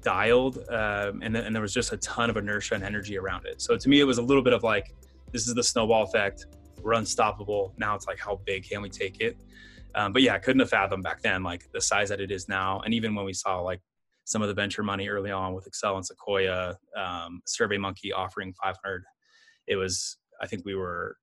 dialed 0.02 0.59
um, 0.71 1.21
and, 1.23 1.37
and 1.37 1.54
there 1.54 1.62
was 1.62 1.75
just 1.75 1.92
a 1.92 1.97
ton 1.99 2.30
of 2.30 2.37
inertia 2.37 2.75
and 2.75 2.85
energy 2.85 3.19
around 3.19 3.47
it 3.47 3.61
so 3.61 3.76
to 3.76 3.88
me 3.88 4.00
it 4.00 4.04
was 4.04 4.19
a 4.19 4.23
little 4.23 4.42
bit 4.42 4.52
of 4.52 4.62
like 4.62 4.95
this 5.33 5.47
is 5.47 5.54
the 5.54 5.62
snowball 5.62 6.02
effect 6.02 6.47
we're 6.83 6.95
unstoppable 6.95 7.75
now 7.78 7.95
it's 7.95 8.07
like 8.07 8.19
how 8.19 8.40
big 8.47 8.69
can 8.69 8.83
we 8.83 8.88
take 8.88 9.21
it 9.21 9.37
um, 9.95 10.12
but 10.12 10.23
yeah 10.23 10.35
i 10.35 10.38
couldn't 10.38 10.61
have 10.61 10.71
fathomed 10.71 11.02
back 11.02 11.21
then 11.23 11.42
like 11.42 11.71
the 11.73 11.80
size 11.80 12.09
that 12.09 12.21
it 12.21 12.30
is 12.30 12.49
now 12.49 12.80
and 12.80 12.95
even 12.95 13.14
when 13.14 13.25
we 13.25 13.33
saw 13.33 13.61
like 13.61 13.80
some 14.25 14.42
of 14.42 14.49
the 14.49 14.54
venture 14.54 14.83
money 14.83 15.09
early 15.09 15.30
on 15.30 15.54
with 15.54 15.69
Accel 15.71 15.97
and 15.97 16.07
sequoia 16.07 16.76
um, 16.97 17.40
survey 17.47 17.76
monkey 17.76 18.12
offering 18.12 18.52
500 18.54 19.04
it 19.66 19.76
was 19.76 20.16
i 20.40 20.47
think 20.47 20.64
we 20.64 20.75
were 20.75 21.16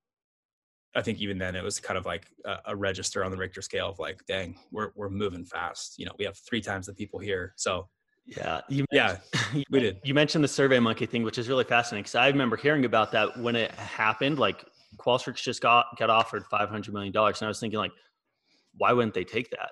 I 0.96 1.02
think 1.02 1.20
even 1.20 1.38
then 1.38 1.54
it 1.54 1.62
was 1.62 1.78
kind 1.78 1.98
of 1.98 2.06
like 2.06 2.26
a, 2.44 2.56
a, 2.66 2.76
register 2.76 3.22
on 3.22 3.30
the 3.30 3.36
Richter 3.36 3.62
scale 3.62 3.88
of 3.88 3.98
like, 3.98 4.24
dang, 4.26 4.58
we're 4.72 4.90
we're 4.96 5.10
moving 5.10 5.44
fast. 5.44 5.98
You 5.98 6.06
know, 6.06 6.12
we 6.18 6.24
have 6.24 6.36
three 6.38 6.60
times 6.60 6.86
the 6.86 6.94
people 6.94 7.18
here. 7.18 7.52
So 7.56 7.88
yeah, 8.36 8.60
you 8.68 8.84
yeah, 8.92 9.18
we 9.70 9.80
did. 9.80 10.00
You 10.04 10.14
mentioned 10.14 10.44
the 10.44 10.48
Survey 10.48 10.78
Monkey 10.78 11.06
thing, 11.06 11.22
which 11.22 11.38
is 11.38 11.48
really 11.48 11.64
fascinating 11.64 12.02
because 12.02 12.14
I 12.14 12.28
remember 12.28 12.56
hearing 12.56 12.84
about 12.84 13.12
that 13.12 13.38
when 13.38 13.56
it 13.56 13.70
happened. 13.72 14.38
Like 14.38 14.64
Qualtrics 14.98 15.42
just 15.42 15.62
got 15.62 15.86
got 15.98 16.10
offered 16.10 16.44
five 16.46 16.68
hundred 16.68 16.92
million 16.92 17.12
dollars, 17.12 17.40
and 17.40 17.46
I 17.46 17.48
was 17.48 17.58
thinking 17.58 17.78
like, 17.78 17.92
why 18.76 18.92
wouldn't 18.92 19.14
they 19.14 19.24
take 19.24 19.50
that? 19.50 19.70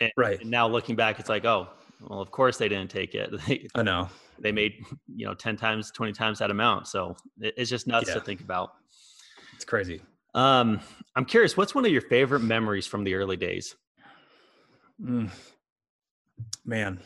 And, 0.00 0.10
right. 0.16 0.40
And 0.40 0.50
now 0.50 0.66
looking 0.68 0.96
back, 0.96 1.20
it's 1.20 1.28
like, 1.28 1.44
oh, 1.44 1.68
well, 2.00 2.20
of 2.20 2.30
course 2.30 2.56
they 2.58 2.68
didn't 2.68 2.90
take 2.90 3.14
it. 3.14 3.30
They, 3.46 3.68
I 3.74 3.82
know 3.82 4.08
they 4.40 4.52
made 4.52 4.74
you 5.14 5.26
know 5.26 5.34
ten 5.34 5.56
times, 5.56 5.92
twenty 5.92 6.12
times 6.12 6.40
that 6.40 6.50
amount. 6.50 6.88
So 6.88 7.16
it, 7.40 7.54
it's 7.56 7.70
just 7.70 7.86
nuts 7.86 8.08
yeah. 8.08 8.14
to 8.14 8.20
think 8.20 8.40
about. 8.40 8.72
It's 9.54 9.64
crazy. 9.64 10.00
Um, 10.34 10.80
I'm 11.16 11.24
curious, 11.24 11.56
what's 11.56 11.74
one 11.74 11.84
of 11.84 11.90
your 11.90 12.02
favorite 12.02 12.40
memories 12.40 12.86
from 12.86 13.02
the 13.02 13.14
early 13.14 13.36
days? 13.36 13.74
Mm. 15.02 15.30
Man, 16.64 17.00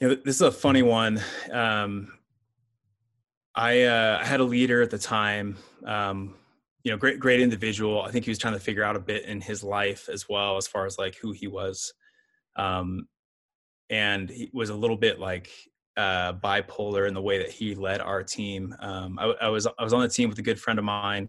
you 0.00 0.08
know, 0.08 0.14
this 0.14 0.36
is 0.36 0.42
a 0.42 0.52
funny 0.52 0.82
one. 0.82 1.20
Um, 1.50 2.12
I, 3.54 3.82
uh, 3.82 4.24
had 4.24 4.40
a 4.40 4.44
leader 4.44 4.82
at 4.82 4.90
the 4.90 4.98
time, 4.98 5.56
um, 5.86 6.34
you 6.84 6.92
know, 6.92 6.98
great, 6.98 7.18
great 7.18 7.40
individual. 7.40 8.02
I 8.02 8.10
think 8.10 8.24
he 8.24 8.30
was 8.30 8.38
trying 8.38 8.54
to 8.54 8.60
figure 8.60 8.84
out 8.84 8.96
a 8.96 9.00
bit 9.00 9.24
in 9.24 9.40
his 9.40 9.64
life 9.64 10.08
as 10.12 10.28
well, 10.28 10.56
as 10.56 10.66
far 10.66 10.86
as 10.86 10.98
like 10.98 11.16
who 11.16 11.32
he 11.32 11.46
was. 11.46 11.94
Um, 12.56 13.08
and 13.88 14.28
he 14.28 14.50
was 14.52 14.70
a 14.70 14.74
little 14.74 14.96
bit 14.96 15.18
like 15.18 15.50
uh, 15.96 16.34
bipolar 16.34 17.08
in 17.08 17.14
the 17.14 17.22
way 17.22 17.38
that 17.38 17.50
he 17.50 17.74
led 17.74 18.00
our 18.00 18.22
team. 18.22 18.74
Um, 18.80 19.18
I, 19.18 19.34
I, 19.42 19.48
was 19.48 19.66
I 19.66 19.82
was 19.82 19.92
on 19.92 20.02
the 20.02 20.08
team 20.08 20.28
with 20.28 20.38
a 20.38 20.42
good 20.42 20.60
friend 20.60 20.78
of 20.78 20.84
mine, 20.84 21.28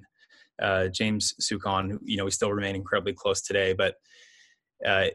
uh, 0.61 0.87
James 0.89 1.33
Sukon. 1.39 1.99
You 2.03 2.17
know, 2.17 2.25
we 2.25 2.31
still 2.31 2.51
remain 2.51 2.75
incredibly 2.75 3.13
close 3.13 3.41
today, 3.41 3.73
but 3.73 3.95
uh, 4.85 5.05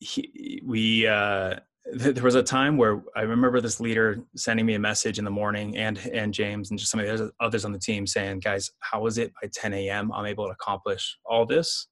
he, 0.00 0.60
we 0.64 1.06
uh, 1.06 1.56
there 1.84 2.22
was 2.22 2.36
a 2.36 2.42
time 2.42 2.76
where 2.76 3.02
I 3.16 3.22
remember 3.22 3.60
this 3.60 3.80
leader 3.80 4.22
sending 4.36 4.64
me 4.64 4.74
a 4.74 4.78
message 4.78 5.18
in 5.18 5.24
the 5.24 5.30
morning 5.30 5.76
and 5.76 5.98
and 6.12 6.32
James 6.32 6.70
and 6.70 6.78
just 6.78 6.90
some 6.90 7.00
of 7.00 7.06
the 7.06 7.32
others 7.40 7.64
on 7.64 7.72
the 7.72 7.78
team 7.78 8.06
saying, 8.06 8.40
guys, 8.40 8.70
how 8.80 9.06
is 9.06 9.18
it 9.18 9.32
by 9.40 9.48
10 9.52 9.74
a.m. 9.74 10.12
I'm 10.12 10.26
able 10.26 10.46
to 10.46 10.52
accomplish 10.52 11.18
all 11.24 11.44
this 11.44 11.88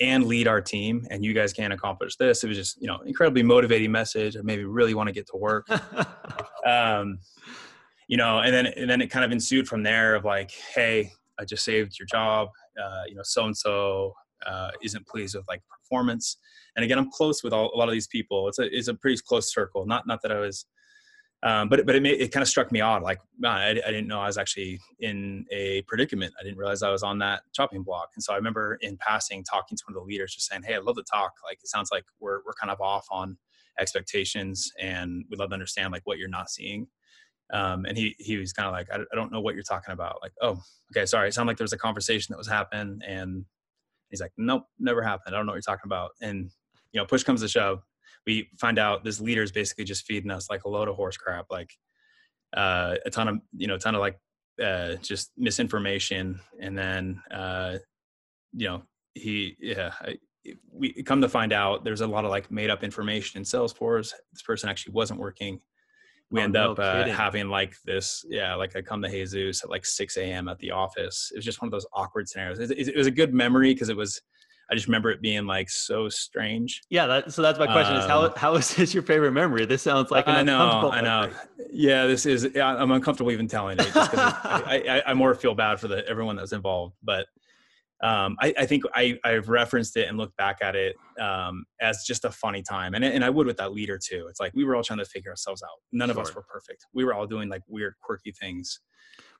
and 0.00 0.24
lead 0.26 0.48
our 0.48 0.60
team 0.60 1.06
and 1.10 1.24
you 1.24 1.32
guys 1.34 1.52
can't 1.52 1.72
accomplish 1.72 2.16
this. 2.16 2.42
It 2.42 2.48
was 2.48 2.56
just, 2.56 2.80
you 2.80 2.88
know, 2.88 2.98
incredibly 3.06 3.42
motivating 3.42 3.92
message. 3.92 4.36
I 4.36 4.40
maybe 4.42 4.64
really 4.64 4.94
want 4.94 5.08
to 5.08 5.12
get 5.12 5.26
to 5.28 5.36
work. 5.36 5.66
um, 6.66 7.18
you 8.08 8.16
know, 8.16 8.40
and 8.40 8.54
then 8.54 8.66
and 8.66 8.88
then 8.88 9.00
it 9.00 9.10
kind 9.10 9.24
of 9.24 9.32
ensued 9.32 9.66
from 9.66 9.82
there 9.82 10.14
of 10.14 10.24
like, 10.24 10.52
hey, 10.74 11.10
I 11.40 11.44
just 11.44 11.64
saved 11.64 11.98
your 11.98 12.06
job. 12.06 12.48
Uh, 12.80 13.02
you 13.08 13.14
know, 13.16 13.22
so 13.24 13.44
and 13.44 13.56
so 13.56 14.14
isn't 14.82 15.06
pleased 15.06 15.34
with 15.34 15.44
like 15.48 15.62
performance 15.68 16.36
and 16.76 16.84
again 16.84 16.98
i'm 16.98 17.10
close 17.10 17.42
with 17.42 17.52
all, 17.52 17.70
a 17.74 17.76
lot 17.76 17.88
of 17.88 17.92
these 17.92 18.06
people. 18.06 18.48
It's 18.48 18.58
a 18.58 18.76
it's 18.76 18.88
a 18.88 18.94
pretty 18.94 19.20
close 19.26 19.52
circle. 19.52 19.86
Not 19.86 20.06
not 20.06 20.22
that 20.22 20.32
i 20.32 20.38
was 20.38 20.66
um, 21.44 21.68
but 21.68 21.84
but 21.84 21.94
it 21.94 22.06
it 22.06 22.32
kind 22.32 22.42
of 22.42 22.48
struck 22.48 22.72
me 22.72 22.80
odd. 22.80 23.02
Like 23.02 23.20
man, 23.38 23.52
I, 23.52 23.68
I 23.68 23.74
didn't 23.74 24.08
know 24.08 24.18
i 24.18 24.26
was 24.26 24.38
actually 24.38 24.80
in 25.00 25.44
a 25.52 25.82
predicament. 25.82 26.32
I 26.40 26.42
didn't 26.42 26.56
realize 26.56 26.82
i 26.82 26.90
was 26.90 27.02
on 27.02 27.18
that 27.18 27.42
chopping 27.52 27.82
block. 27.82 28.08
And 28.14 28.24
so 28.24 28.32
i 28.32 28.36
remember 28.36 28.78
in 28.80 28.96
passing 28.96 29.44
talking 29.44 29.76
to 29.76 29.84
one 29.86 29.94
of 29.94 30.02
the 30.02 30.06
leaders 30.06 30.34
just 30.34 30.48
saying 30.48 30.62
hey 30.64 30.74
i 30.74 30.78
love 30.78 30.96
the 30.96 31.04
talk. 31.04 31.32
Like 31.44 31.58
it 31.62 31.68
sounds 31.68 31.90
like 31.92 32.04
we're, 32.18 32.38
we're 32.46 32.54
kind 32.54 32.70
of 32.70 32.80
off 32.80 33.06
on 33.10 33.36
expectations 33.78 34.72
and 34.80 35.24
we'd 35.28 35.38
love 35.38 35.50
to 35.50 35.54
understand 35.54 35.92
like 35.92 36.02
what 36.04 36.18
you're 36.18 36.28
not 36.28 36.48
seeing. 36.48 36.86
Um, 37.52 37.84
and 37.84 37.98
he 37.98 38.16
he 38.18 38.38
was 38.38 38.54
kind 38.54 38.66
of 38.66 38.72
like 38.72 38.88
I, 38.90 39.02
I 39.02 39.14
don't 39.14 39.30
know 39.30 39.42
what 39.42 39.54
you're 39.54 39.64
talking 39.64 39.92
about. 39.92 40.20
Like 40.22 40.32
oh 40.40 40.58
okay 40.92 41.04
sorry. 41.04 41.28
It 41.28 41.34
sounded 41.34 41.50
like 41.50 41.58
there 41.58 41.64
was 41.64 41.74
a 41.74 41.78
conversation 41.78 42.32
that 42.32 42.38
was 42.38 42.48
happening. 42.48 43.00
And 43.06 43.44
he's 44.08 44.22
like 44.22 44.32
nope 44.38 44.64
never 44.78 45.02
happened. 45.02 45.34
I 45.34 45.38
don't 45.38 45.44
know 45.44 45.52
what 45.52 45.56
you're 45.56 45.76
talking 45.76 45.88
about. 45.88 46.12
And 46.22 46.50
you 46.94 47.00
know 47.00 47.04
push 47.04 47.22
comes 47.22 47.42
to 47.42 47.48
shove 47.48 47.82
we 48.26 48.48
find 48.58 48.78
out 48.78 49.04
this 49.04 49.20
leader 49.20 49.42
is 49.42 49.52
basically 49.52 49.84
just 49.84 50.06
feeding 50.06 50.30
us 50.30 50.48
like 50.48 50.64
a 50.64 50.68
load 50.68 50.88
of 50.88 50.96
horse 50.96 51.18
crap 51.18 51.44
like 51.50 51.70
uh, 52.56 52.94
a 53.04 53.10
ton 53.10 53.28
of 53.28 53.38
you 53.56 53.66
know 53.66 53.74
a 53.74 53.78
ton 53.78 53.94
of 53.94 54.00
like 54.00 54.18
uh, 54.62 54.96
just 54.96 55.32
misinformation. 55.36 56.40
And 56.60 56.76
then 56.76 57.22
uh, 57.30 57.78
you 58.52 58.66
know 58.66 58.82
he 59.14 59.56
yeah 59.60 59.92
I, 60.00 60.16
we 60.72 60.92
come 61.02 61.20
to 61.22 61.28
find 61.28 61.52
out 61.52 61.84
there's 61.84 62.02
a 62.02 62.06
lot 62.06 62.24
of 62.24 62.30
like 62.30 62.50
made 62.50 62.70
up 62.70 62.84
information 62.84 63.38
in 63.38 63.44
salesforce. 63.44 64.12
This 64.32 64.42
person 64.42 64.68
actually 64.68 64.92
wasn't 64.92 65.20
working. 65.20 65.60
We 66.30 66.40
oh, 66.40 66.44
end 66.44 66.54
no 66.54 66.72
up 66.72 66.78
uh, 66.78 67.04
having 67.08 67.48
like 67.48 67.76
this 67.84 68.24
yeah 68.28 68.54
like 68.54 68.74
i 68.74 68.80
come 68.80 69.02
to 69.02 69.08
jesus 69.08 69.62
at 69.62 69.68
like 69.70 69.84
6 69.84 70.16
a.m 70.16 70.48
at 70.48 70.58
the 70.58 70.70
office. 70.70 71.30
It 71.32 71.38
was 71.38 71.44
just 71.44 71.60
one 71.60 71.68
of 71.68 71.72
those 71.72 71.86
awkward 71.92 72.28
scenarios. 72.28 72.58
It, 72.58 72.70
it, 72.70 72.88
it 72.88 72.96
was 72.96 73.06
a 73.06 73.12
good 73.12 73.34
memory 73.34 73.72
because 73.72 73.88
it 73.88 73.96
was 73.96 74.20
I 74.70 74.74
just 74.74 74.86
remember 74.86 75.10
it 75.10 75.20
being 75.20 75.46
like 75.46 75.68
so 75.68 76.08
strange. 76.08 76.82
Yeah, 76.88 77.06
that, 77.06 77.32
so 77.32 77.42
that's 77.42 77.58
my 77.58 77.66
question: 77.66 77.94
um, 77.94 78.00
is 78.00 78.06
how 78.06 78.24
um, 78.24 78.32
how 78.36 78.54
is 78.56 78.74
this 78.74 78.94
your 78.94 79.02
favorite 79.02 79.32
memory? 79.32 79.66
This 79.66 79.82
sounds 79.82 80.10
like 80.10 80.26
an 80.26 80.36
I 80.36 80.42
know, 80.42 80.90
I 80.90 81.00
know. 81.00 81.30
Yeah, 81.76 82.06
this 82.06 82.24
is. 82.24 82.56
I'm 82.56 82.92
uncomfortable 82.92 83.32
even 83.32 83.48
telling 83.48 83.78
it 83.80 83.92
just 83.92 84.10
because 84.12 84.34
I, 84.44 84.84
I, 84.88 85.10
I 85.10 85.14
more 85.14 85.34
feel 85.34 85.54
bad 85.56 85.80
for 85.80 85.88
the 85.88 86.06
everyone 86.08 86.36
that 86.36 86.42
was 86.42 86.52
involved. 86.52 86.94
But 87.02 87.26
um, 88.00 88.36
I, 88.40 88.54
I, 88.58 88.66
think 88.66 88.84
I, 88.94 89.18
I've 89.24 89.48
referenced 89.48 89.96
it 89.96 90.08
and 90.08 90.18
looked 90.18 90.36
back 90.36 90.58
at 90.60 90.76
it 90.76 90.94
um, 91.18 91.64
as 91.80 92.04
just 92.06 92.24
a 92.24 92.30
funny 92.30 92.62
time, 92.62 92.94
and 92.94 93.04
and 93.04 93.24
I 93.24 93.30
would 93.30 93.46
with 93.46 93.56
that 93.56 93.72
leader 93.72 93.98
too. 93.98 94.26
It's 94.28 94.38
like 94.38 94.52
we 94.54 94.64
were 94.64 94.76
all 94.76 94.82
trying 94.82 94.98
to 95.00 95.04
figure 95.04 95.30
ourselves 95.30 95.62
out. 95.62 95.80
None 95.92 96.08
sure. 96.08 96.20
of 96.20 96.26
us 96.26 96.34
were 96.34 96.42
perfect. 96.42 96.86
We 96.92 97.04
were 97.04 97.14
all 97.14 97.26
doing 97.26 97.48
like 97.48 97.62
weird, 97.66 97.94
quirky 98.02 98.32
things. 98.32 98.80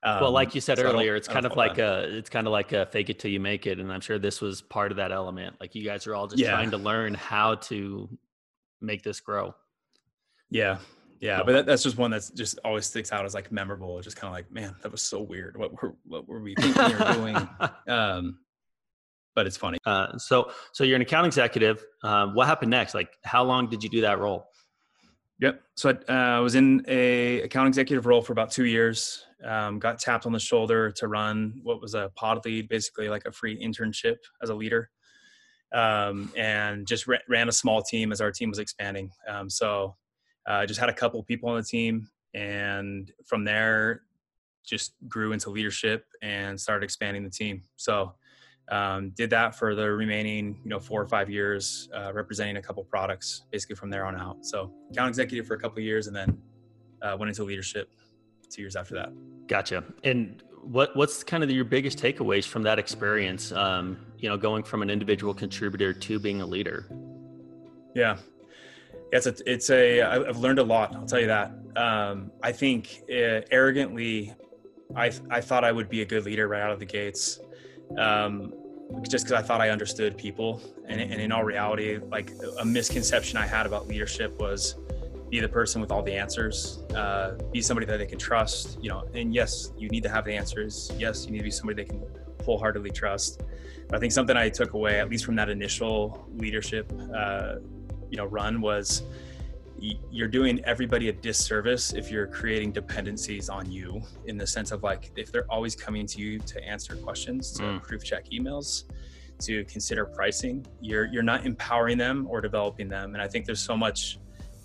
Um, 0.05 0.21
well, 0.21 0.33
like 0.33 0.55
you 0.55 0.61
said 0.61 0.77
so 0.77 0.85
earlier, 0.85 1.17
it's 1.17 1.29
kind 1.29 1.47
of 1.47 1.57
like 1.57 1.79
a 1.79 2.07
it's 2.17 2.29
kind 2.29 2.47
of 2.47 2.53
like 2.53 2.73
a 2.73 2.85
fake 2.87 3.09
it 3.09 3.19
till 3.19 3.31
you 3.31 3.41
make 3.41 3.67
it, 3.67 3.81
and 3.81 3.91
I'm 3.91 4.03
sure 4.03 4.19
this 4.19 4.41
was 4.41 4.61
part 4.61 4.91
of 4.91 4.99
that 4.99 5.13
element. 5.13 5.57
Like 5.61 5.75
you 5.75 5.83
guys 5.83 6.07
are 6.07 6.15
all 6.15 6.27
just 6.27 6.43
yeah. 6.43 6.51
trying 6.51 6.71
to 6.73 6.77
learn 6.77 7.15
how 7.15 7.55
to 7.57 8.09
make 8.83 9.03
this 9.03 9.21
grow. 9.21 9.55
Yeah, 10.51 10.77
yeah, 11.21 11.43
but 11.43 11.53
that, 11.53 11.67
that's 11.67 11.83
just 11.83 11.97
one 11.97 12.11
that's 12.11 12.29
just 12.29 12.59
always 12.67 12.85
sticks 12.85 13.13
out 13.13 13.25
as 13.25 13.33
like 13.33 13.51
memorable. 13.51 13.99
Just 14.03 14.17
kind 14.17 14.29
of 14.29 14.35
like, 14.35 14.53
man, 14.53 14.77
that 14.83 14.93
was 14.93 15.03
so 15.03 15.23
weird. 15.23 15.57
What 15.57 15.81
were 15.83 15.95
what 16.05 16.29
were 16.29 16.41
we 16.41 16.55
thinking 16.55 16.83
or 16.83 17.13
doing? 17.15 17.49
Um, 17.89 18.39
but 19.35 19.47
it's 19.47 19.57
funny. 19.57 19.79
Uh, 19.85 20.17
so 20.19 20.51
so 20.73 20.85
you're 20.85 20.97
an 20.97 21.03
account 21.03 21.27
executive. 21.27 21.85
Uh, 22.03 22.27
what 22.29 22.47
happened 22.47 22.71
next? 22.71 22.95
Like, 22.95 23.09
how 23.25 23.43
long 23.43 23.69
did 23.69 23.83
you 23.83 23.89
do 23.89 24.03
that 24.03 24.19
role? 24.19 24.49
Yep. 25.41 25.63
So 25.75 25.99
I 26.09 26.37
uh, 26.37 26.43
was 26.43 26.55
in 26.55 26.85
a 26.87 27.43
account 27.43 27.69
executive 27.69 28.07
role 28.07 28.23
for 28.23 28.33
about 28.33 28.53
two 28.53 28.67
years. 28.67 29.25
Um, 29.45 29.79
got 29.79 29.99
tapped 29.99 30.27
on 30.27 30.33
the 30.33 30.39
shoulder 30.39 30.91
to 30.93 31.09
run 31.09 31.61
what 31.63 31.81
was 31.81 31.95
a 31.95 32.11
pod 32.15 32.45
lead, 32.45 32.69
basically 32.69 33.09
like 33.09 33.27
a 33.27 33.33
free 33.33 33.61
internship 33.61 34.17
as 34.43 34.49
a 34.49 34.55
leader, 34.55 34.91
um, 35.73 36.33
and 36.37 36.87
just 36.87 37.07
ran 37.29 37.49
a 37.49 37.53
small 37.53 37.83
team 37.83 38.13
as 38.13 38.21
our 38.21 38.31
team 38.31 38.49
was 38.49 38.59
expanding. 38.59 39.11
Um, 39.29 39.51
so 39.51 39.97
I 40.47 40.63
uh, 40.63 40.67
just 40.67 40.81
had 40.81 40.89
a 40.89 40.95
couple 40.95 41.23
people 41.25 41.51
on 41.51 41.57
the 41.57 41.65
team, 41.65 42.09
and 42.33 43.11
from 43.27 43.45
there, 43.45 44.03
just 44.65 44.95
grew 45.09 45.33
into 45.33 45.51
leadership 45.51 46.07
and 46.23 46.59
started 46.59 46.85
expanding 46.85 47.23
the 47.23 47.31
team. 47.31 47.63
So 47.77 48.15
um, 48.71 49.11
did 49.11 49.31
that 49.31 49.55
for 49.55 49.75
the 49.75 49.91
remaining 49.91 50.59
you 50.65 50.71
know 50.71 50.81
four 50.81 51.01
or 51.01 51.07
five 51.07 51.29
years 51.29 51.89
uh, 51.95 52.13
representing 52.13 52.57
a 52.57 52.63
couple 52.63 52.83
products 52.85 53.43
basically 53.51 53.77
from 53.77 53.91
there 53.91 54.07
on 54.07 54.17
out. 54.17 54.45
So 54.45 54.73
account 54.91 55.09
executive 55.09 55.47
for 55.47 55.55
a 55.55 55.59
couple 55.59 55.81
years 55.81 56.07
and 56.07 56.17
then 56.17 56.39
uh, 57.03 57.17
went 57.19 57.29
into 57.29 57.45
leadership 57.45 57.91
two 58.51 58.63
years 58.63 58.77
after 58.77 58.95
that. 58.95 59.11
Gotcha. 59.47 59.85
And 60.03 60.43
what 60.63 60.97
what's 60.97 61.23
kind 61.23 61.45
of 61.45 61.51
your 61.51 61.65
biggest 61.65 61.99
takeaways 61.99 62.47
from 62.47 62.63
that 62.63 62.79
experience 62.79 63.53
um, 63.53 63.99
you 64.19 64.29
know 64.29 64.37
going 64.37 64.63
from 64.63 64.81
an 64.83 64.89
individual 64.91 65.35
contributor 65.35 65.93
to 65.93 66.19
being 66.19 66.41
a 66.41 66.47
leader? 66.47 66.87
Yeah. 67.95 68.17
It's 69.13 69.27
a 69.27 69.35
it's 69.47 69.71
a 69.71 70.03
i've 70.03 70.39
learned 70.39 70.59
a 70.59 70.63
lot 70.65 70.97
i'll 70.97 71.07
tell 71.07 71.21
you 71.21 71.29
that. 71.29 71.53
Um, 71.77 72.33
i 72.43 72.51
think 72.51 73.03
uh, 73.09 73.43
arrogantly 73.53 74.35
i 74.97 75.13
i 75.31 75.41
thought 75.41 75.63
i 75.63 75.71
would 75.71 75.89
be 75.89 76.03
a 76.03 76.05
good 76.05 76.25
leader 76.25 76.49
right 76.49 76.63
out 76.63 76.73
of 76.73 76.81
the 76.81 76.87
gates 76.87 77.39
um, 77.99 78.53
just 79.09 79.25
because 79.25 79.43
I 79.43 79.47
thought 79.47 79.61
I 79.61 79.71
understood 79.71 80.17
people. 80.17 80.61
And, 80.87 81.01
and, 81.01 81.21
in 81.21 81.33
all 81.33 81.45
reality, 81.45 81.99
like 82.11 82.33
a 82.61 82.65
misconception 82.65 83.39
I 83.39 83.47
had 83.47 83.67
about 83.67 83.87
leadership 83.87 84.39
was 84.39 84.77
be 85.31 85.41
the 85.41 85.49
person 85.49 85.81
with 85.81 85.91
all 85.91 86.03
the 86.03 86.13
answers, 86.13 86.83
uh, 86.95 87.33
be 87.53 87.61
somebody 87.61 87.87
that 87.87 87.99
they 87.99 88.07
can 88.07 88.19
trust, 88.19 88.79
you 88.83 88.91
know, 88.91 89.09
and 89.15 89.35
yes, 89.35 89.73
you 89.77 89.89
need 89.89 90.03
to 90.03 90.09
have 90.09 90.25
the 90.25 90.33
answers. 90.33 90.93
Yes, 90.99 91.25
you 91.25 91.33
need 91.33 91.39
to 91.39 91.45
be 91.45 91.51
somebody 91.51 91.83
they 91.83 91.89
can 91.89 92.05
wholeheartedly 92.45 92.91
trust. 92.91 93.43
But 93.89 93.97
I 93.97 94.01
think 94.01 94.13
something 94.13 94.37
I 94.37 94.49
took 94.49 94.75
away, 94.75 95.01
at 95.01 95.09
least 95.09 95.25
from 95.25 95.35
that 95.37 95.49
initial 95.49 96.29
leadership, 96.35 96.93
uh, 97.15 97.57
you 98.11 98.17
know, 98.17 98.27
run 98.27 98.61
was 98.61 99.03
you're 99.79 100.29
doing 100.29 100.65
everybody 100.65 101.09
a 101.09 101.13
disservice 101.13 101.93
if 101.93 102.11
you're 102.11 102.27
creating 102.27 102.73
dependencies 102.73 103.49
on 103.49 103.71
you 103.71 104.01
in 104.27 104.39
the 104.39 104.47
sense 104.47 104.71
of 104.71 104.83
like 104.83 105.11
if 105.17 105.33
they're 105.33 105.51
always 105.51 105.75
coming 105.75 106.07
to 106.07 106.21
you 106.21 106.39
to 106.39 106.63
answer 106.65 106.97
questions 106.97 107.53
to 107.53 107.63
mm. 107.63 107.83
proof 107.83 108.03
check 108.05 108.27
emails 108.31 108.85
to 109.41 109.65
consider 109.65 110.05
pricing 110.05 110.65
you're 110.81 111.07
you're 111.07 111.23
not 111.23 111.45
empowering 111.45 111.99
them 111.99 112.27
or 112.31 112.41
developing 112.41 112.89
them 112.89 113.15
and 113.15 113.23
i 113.23 113.27
think 113.27 113.45
there's 113.45 113.61
so 113.61 113.77
much 113.77 114.19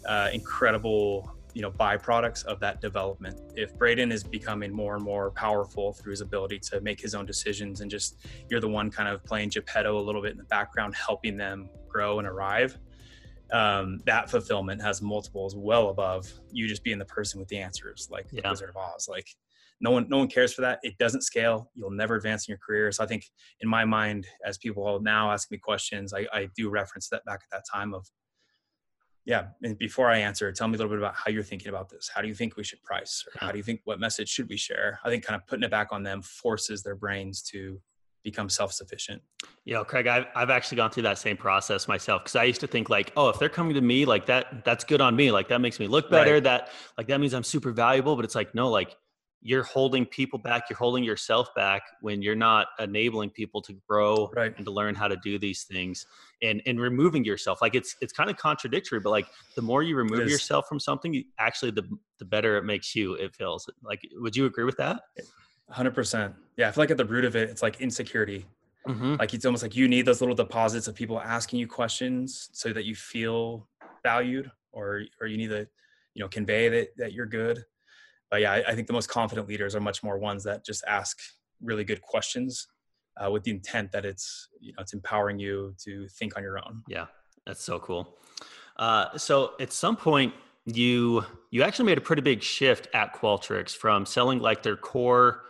uh, 0.07 0.29
incredible 0.31 1.35
you 1.53 1.61
know 1.61 1.71
byproducts 1.71 2.45
of 2.45 2.59
that 2.59 2.79
development 2.79 3.39
if 3.55 3.75
braden 3.77 4.11
is 4.11 4.23
becoming 4.23 4.71
more 4.71 4.95
and 4.95 5.03
more 5.03 5.31
powerful 5.31 5.91
through 5.93 6.11
his 6.11 6.21
ability 6.21 6.59
to 6.59 6.79
make 6.81 7.01
his 7.01 7.15
own 7.15 7.25
decisions 7.25 7.81
and 7.81 7.89
just 7.89 8.25
you're 8.49 8.59
the 8.59 8.67
one 8.67 8.91
kind 8.91 9.09
of 9.09 9.23
playing 9.25 9.49
geppetto 9.49 9.97
a 9.97 9.99
little 9.99 10.21
bit 10.21 10.31
in 10.31 10.37
the 10.37 10.43
background 10.45 10.95
helping 10.95 11.35
them 11.35 11.67
grow 11.87 12.19
and 12.19 12.27
arrive 12.27 12.77
um, 13.51 13.99
that 14.05 14.29
fulfillment 14.29 14.81
has 14.81 15.01
multiples 15.01 15.55
well 15.55 15.89
above 15.89 16.31
you 16.51 16.67
just 16.67 16.83
being 16.83 16.99
the 16.99 17.05
person 17.05 17.39
with 17.39 17.49
the 17.49 17.57
answers, 17.57 18.07
like 18.11 18.27
yeah. 18.31 18.41
the 18.43 18.49
Wizard 18.49 18.69
of 18.69 18.77
Oz. 18.77 19.07
Like 19.09 19.27
no 19.81 19.91
one, 19.91 20.07
no 20.09 20.17
one 20.17 20.27
cares 20.27 20.53
for 20.53 20.61
that. 20.61 20.79
It 20.83 20.97
doesn't 20.97 21.21
scale. 21.21 21.71
You'll 21.73 21.91
never 21.91 22.15
advance 22.15 22.47
in 22.47 22.51
your 22.51 22.59
career. 22.59 22.91
So 22.91 23.03
I 23.03 23.07
think 23.07 23.25
in 23.61 23.69
my 23.69 23.85
mind, 23.85 24.27
as 24.45 24.57
people 24.57 24.99
now 25.01 25.31
ask 25.31 25.49
me 25.51 25.57
questions, 25.57 26.13
I, 26.13 26.27
I 26.33 26.49
do 26.55 26.69
reference 26.69 27.09
that 27.09 27.25
back 27.25 27.41
at 27.43 27.57
that 27.57 27.63
time 27.71 27.93
of, 27.93 28.05
yeah. 29.25 29.47
And 29.63 29.77
before 29.77 30.09
I 30.09 30.19
answer, 30.19 30.51
tell 30.51 30.67
me 30.67 30.75
a 30.75 30.77
little 30.77 30.89
bit 30.89 30.99
about 30.99 31.15
how 31.15 31.29
you're 31.29 31.43
thinking 31.43 31.69
about 31.69 31.89
this. 31.89 32.09
How 32.13 32.21
do 32.21 32.27
you 32.27 32.33
think 32.33 32.57
we 32.57 32.63
should 32.63 32.81
price? 32.83 33.23
Or 33.27 33.45
how 33.45 33.51
do 33.51 33.57
you 33.57 33.63
think 33.63 33.81
what 33.83 33.99
message 33.99 34.29
should 34.29 34.49
we 34.49 34.57
share? 34.57 34.99
I 35.03 35.09
think 35.09 35.23
kind 35.23 35.39
of 35.39 35.45
putting 35.47 35.63
it 35.63 35.71
back 35.71 35.89
on 35.91 36.03
them 36.03 36.21
forces 36.21 36.83
their 36.83 36.95
brains 36.95 37.41
to 37.43 37.79
become 38.23 38.49
self-sufficient. 38.49 39.21
Yeah 39.65 39.83
craig 39.83 40.07
I've, 40.07 40.25
I've 40.35 40.49
actually 40.49 40.77
gone 40.77 40.91
through 40.91 41.03
that 41.03 41.17
same 41.17 41.37
process 41.37 41.87
myself 41.87 42.23
because 42.23 42.35
i 42.35 42.43
used 42.43 42.61
to 42.61 42.67
think 42.67 42.89
like 42.89 43.11
oh 43.15 43.29
if 43.29 43.39
they're 43.39 43.49
coming 43.49 43.73
to 43.75 43.81
me 43.81 44.05
like 44.05 44.25
that 44.27 44.63
that's 44.65 44.83
good 44.83 45.01
on 45.01 45.15
me 45.15 45.31
like 45.31 45.47
that 45.49 45.61
makes 45.61 45.79
me 45.79 45.87
look 45.87 46.09
better 46.09 46.33
right. 46.33 46.43
that 46.43 46.69
like 46.97 47.07
that 47.07 47.19
means 47.19 47.33
i'm 47.33 47.43
super 47.43 47.71
valuable 47.71 48.15
but 48.15 48.25
it's 48.25 48.35
like 48.35 48.53
no 48.55 48.69
like 48.69 48.95
you're 49.41 49.63
holding 49.63 50.05
people 50.05 50.37
back 50.37 50.63
you're 50.69 50.77
holding 50.77 51.03
yourself 51.03 51.53
back 51.55 51.81
when 52.01 52.21
you're 52.21 52.35
not 52.35 52.67
enabling 52.79 53.29
people 53.29 53.61
to 53.61 53.73
grow 53.87 54.29
right. 54.35 54.53
and 54.57 54.65
to 54.65 54.71
learn 54.71 54.95
how 54.95 55.07
to 55.07 55.15
do 55.17 55.39
these 55.39 55.63
things 55.63 56.05
and 56.41 56.61
and 56.65 56.79
removing 56.79 57.23
yourself. 57.23 57.61
Like 57.61 57.75
it's 57.75 57.95
it's 58.01 58.13
kind 58.13 58.29
of 58.29 58.37
contradictory 58.37 58.99
but 58.99 59.09
like 59.09 59.27
the 59.55 59.61
more 59.61 59.83
you 59.83 59.95
remove 59.95 60.29
yourself 60.29 60.67
from 60.67 60.79
something 60.79 61.23
actually 61.37 61.71
the 61.71 61.87
the 62.17 62.25
better 62.25 62.57
it 62.57 62.63
makes 62.63 62.95
you 62.95 63.13
it 63.13 63.35
feels. 63.35 63.69
Like 63.83 64.01
would 64.15 64.35
you 64.35 64.45
agree 64.45 64.65
with 64.65 64.77
that 64.77 65.01
Hundred 65.69 65.93
percent. 65.93 66.35
Yeah, 66.57 66.67
I 66.67 66.71
feel 66.71 66.81
like 66.83 66.91
at 66.91 66.97
the 66.97 67.05
root 67.05 67.25
of 67.25 67.35
it, 67.35 67.49
it's 67.49 67.61
like 67.61 67.79
insecurity. 67.79 68.45
Mm-hmm. 68.87 69.15
Like 69.15 69.33
it's 69.33 69.45
almost 69.45 69.63
like 69.63 69.75
you 69.75 69.87
need 69.87 70.05
those 70.05 70.21
little 70.21 70.35
deposits 70.35 70.87
of 70.87 70.95
people 70.95 71.19
asking 71.19 71.59
you 71.59 71.67
questions 71.67 72.49
so 72.53 72.73
that 72.73 72.85
you 72.85 72.95
feel 72.95 73.67
valued, 74.03 74.49
or 74.71 75.03
or 75.21 75.27
you 75.27 75.37
need 75.37 75.49
to, 75.49 75.67
you 76.13 76.21
know, 76.23 76.27
convey 76.27 76.69
that 76.69 76.97
that 76.97 77.13
you're 77.13 77.27
good. 77.27 77.63
But 78.31 78.41
yeah, 78.41 78.53
I, 78.53 78.63
I 78.69 78.75
think 78.75 78.87
the 78.87 78.93
most 78.93 79.09
confident 79.09 79.47
leaders 79.47 79.75
are 79.75 79.79
much 79.79 80.03
more 80.03 80.17
ones 80.17 80.43
that 80.43 80.65
just 80.65 80.83
ask 80.87 81.19
really 81.61 81.83
good 81.83 82.01
questions 82.01 82.67
uh, 83.17 83.29
with 83.29 83.43
the 83.43 83.51
intent 83.51 83.91
that 83.91 84.05
it's 84.05 84.49
you 84.59 84.73
know 84.73 84.81
it's 84.81 84.93
empowering 84.93 85.39
you 85.39 85.75
to 85.83 86.07
think 86.07 86.35
on 86.37 86.43
your 86.43 86.57
own. 86.57 86.83
Yeah, 86.87 87.07
that's 87.45 87.63
so 87.63 87.79
cool. 87.79 88.17
Uh, 88.77 89.17
so 89.17 89.53
at 89.59 89.73
some 89.73 89.97
point, 89.97 90.33
you 90.65 91.25
you 91.51 91.63
actually 91.63 91.85
made 91.85 91.97
a 91.97 92.01
pretty 92.01 92.21
big 92.21 92.41
shift 92.41 92.87
at 92.93 93.13
Qualtrics 93.13 93.75
from 93.75 94.05
selling 94.05 94.39
like 94.39 94.63
their 94.63 94.77
core 94.77 95.43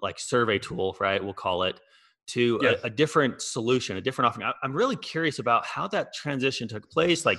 like 0.00 0.18
survey 0.18 0.58
tool, 0.58 0.96
right? 1.00 1.22
We'll 1.22 1.34
call 1.34 1.64
it 1.64 1.80
to 2.28 2.60
yeah. 2.62 2.74
a, 2.82 2.86
a, 2.86 2.90
different 2.90 3.40
solution, 3.40 3.96
a 3.96 4.00
different 4.00 4.28
offering. 4.28 4.46
I, 4.46 4.52
I'm 4.62 4.72
really 4.72 4.96
curious 4.96 5.38
about 5.38 5.64
how 5.64 5.88
that 5.88 6.12
transition 6.12 6.68
took 6.68 6.90
place. 6.90 7.24
Like, 7.24 7.38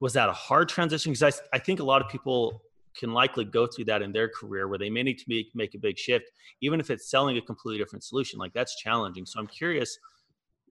was 0.00 0.14
that 0.14 0.28
a 0.28 0.32
hard 0.32 0.68
transition? 0.68 1.12
Because 1.12 1.40
I, 1.52 1.56
I 1.56 1.58
think 1.58 1.80
a 1.80 1.84
lot 1.84 2.02
of 2.02 2.08
people 2.08 2.62
can 2.96 3.12
likely 3.12 3.44
go 3.44 3.66
through 3.66 3.86
that 3.86 4.02
in 4.02 4.12
their 4.12 4.28
career 4.28 4.68
where 4.68 4.78
they 4.78 4.90
may 4.90 5.02
need 5.02 5.18
to 5.18 5.24
make, 5.28 5.46
make 5.54 5.74
a 5.74 5.78
big 5.78 5.98
shift, 5.98 6.30
even 6.60 6.80
if 6.80 6.90
it's 6.90 7.10
selling 7.10 7.36
a 7.36 7.40
completely 7.40 7.78
different 7.78 8.04
solution. 8.04 8.38
Like, 8.38 8.52
that's 8.52 8.76
challenging. 8.76 9.26
So 9.26 9.38
I'm 9.38 9.46
curious 9.46 9.98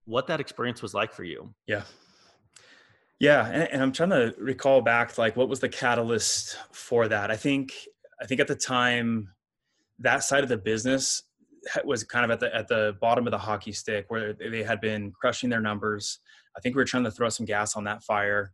what 0.05 0.27
that 0.27 0.39
experience 0.39 0.81
was 0.81 0.93
like 0.93 1.13
for 1.13 1.23
you. 1.23 1.53
Yeah. 1.67 1.83
Yeah, 3.19 3.45
and, 3.47 3.69
and, 3.71 3.83
I'm 3.83 3.91
trying 3.91 4.09
to 4.09 4.33
recall 4.39 4.81
back, 4.81 5.15
like, 5.19 5.37
what 5.37 5.47
was 5.47 5.59
the 5.59 5.69
catalyst 5.69 6.57
for 6.71 7.07
that? 7.07 7.29
I 7.29 7.35
think, 7.35 7.71
I 8.19 8.25
think 8.25 8.41
at 8.41 8.47
the 8.47 8.55
time, 8.55 9.29
that 10.01 10.23
side 10.23 10.43
of 10.43 10.49
the 10.49 10.57
business 10.57 11.23
was 11.85 12.03
kind 12.03 12.25
of 12.25 12.31
at 12.31 12.39
the 12.39 12.55
at 12.55 12.67
the 12.67 12.95
bottom 13.01 13.27
of 13.27 13.31
the 13.31 13.37
hockey 13.37 13.71
stick, 13.71 14.05
where 14.09 14.33
they 14.33 14.63
had 14.63 14.81
been 14.81 15.11
crushing 15.11 15.49
their 15.49 15.61
numbers. 15.61 16.19
I 16.57 16.59
think 16.59 16.75
we 16.75 16.81
were 16.81 16.85
trying 16.85 17.03
to 17.05 17.11
throw 17.11 17.29
some 17.29 17.45
gas 17.45 17.75
on 17.75 17.83
that 17.85 18.03
fire. 18.03 18.53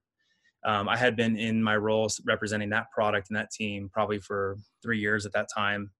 Um, 0.65 0.89
I 0.89 0.97
had 0.97 1.15
been 1.15 1.37
in 1.37 1.63
my 1.63 1.77
role 1.77 2.09
representing 2.25 2.69
that 2.71 2.91
product 2.91 3.29
and 3.29 3.37
that 3.37 3.51
team 3.51 3.89
probably 3.91 4.19
for 4.19 4.57
three 4.83 4.99
years 4.99 5.25
at 5.25 5.31
that 5.33 5.47
time. 5.53 5.91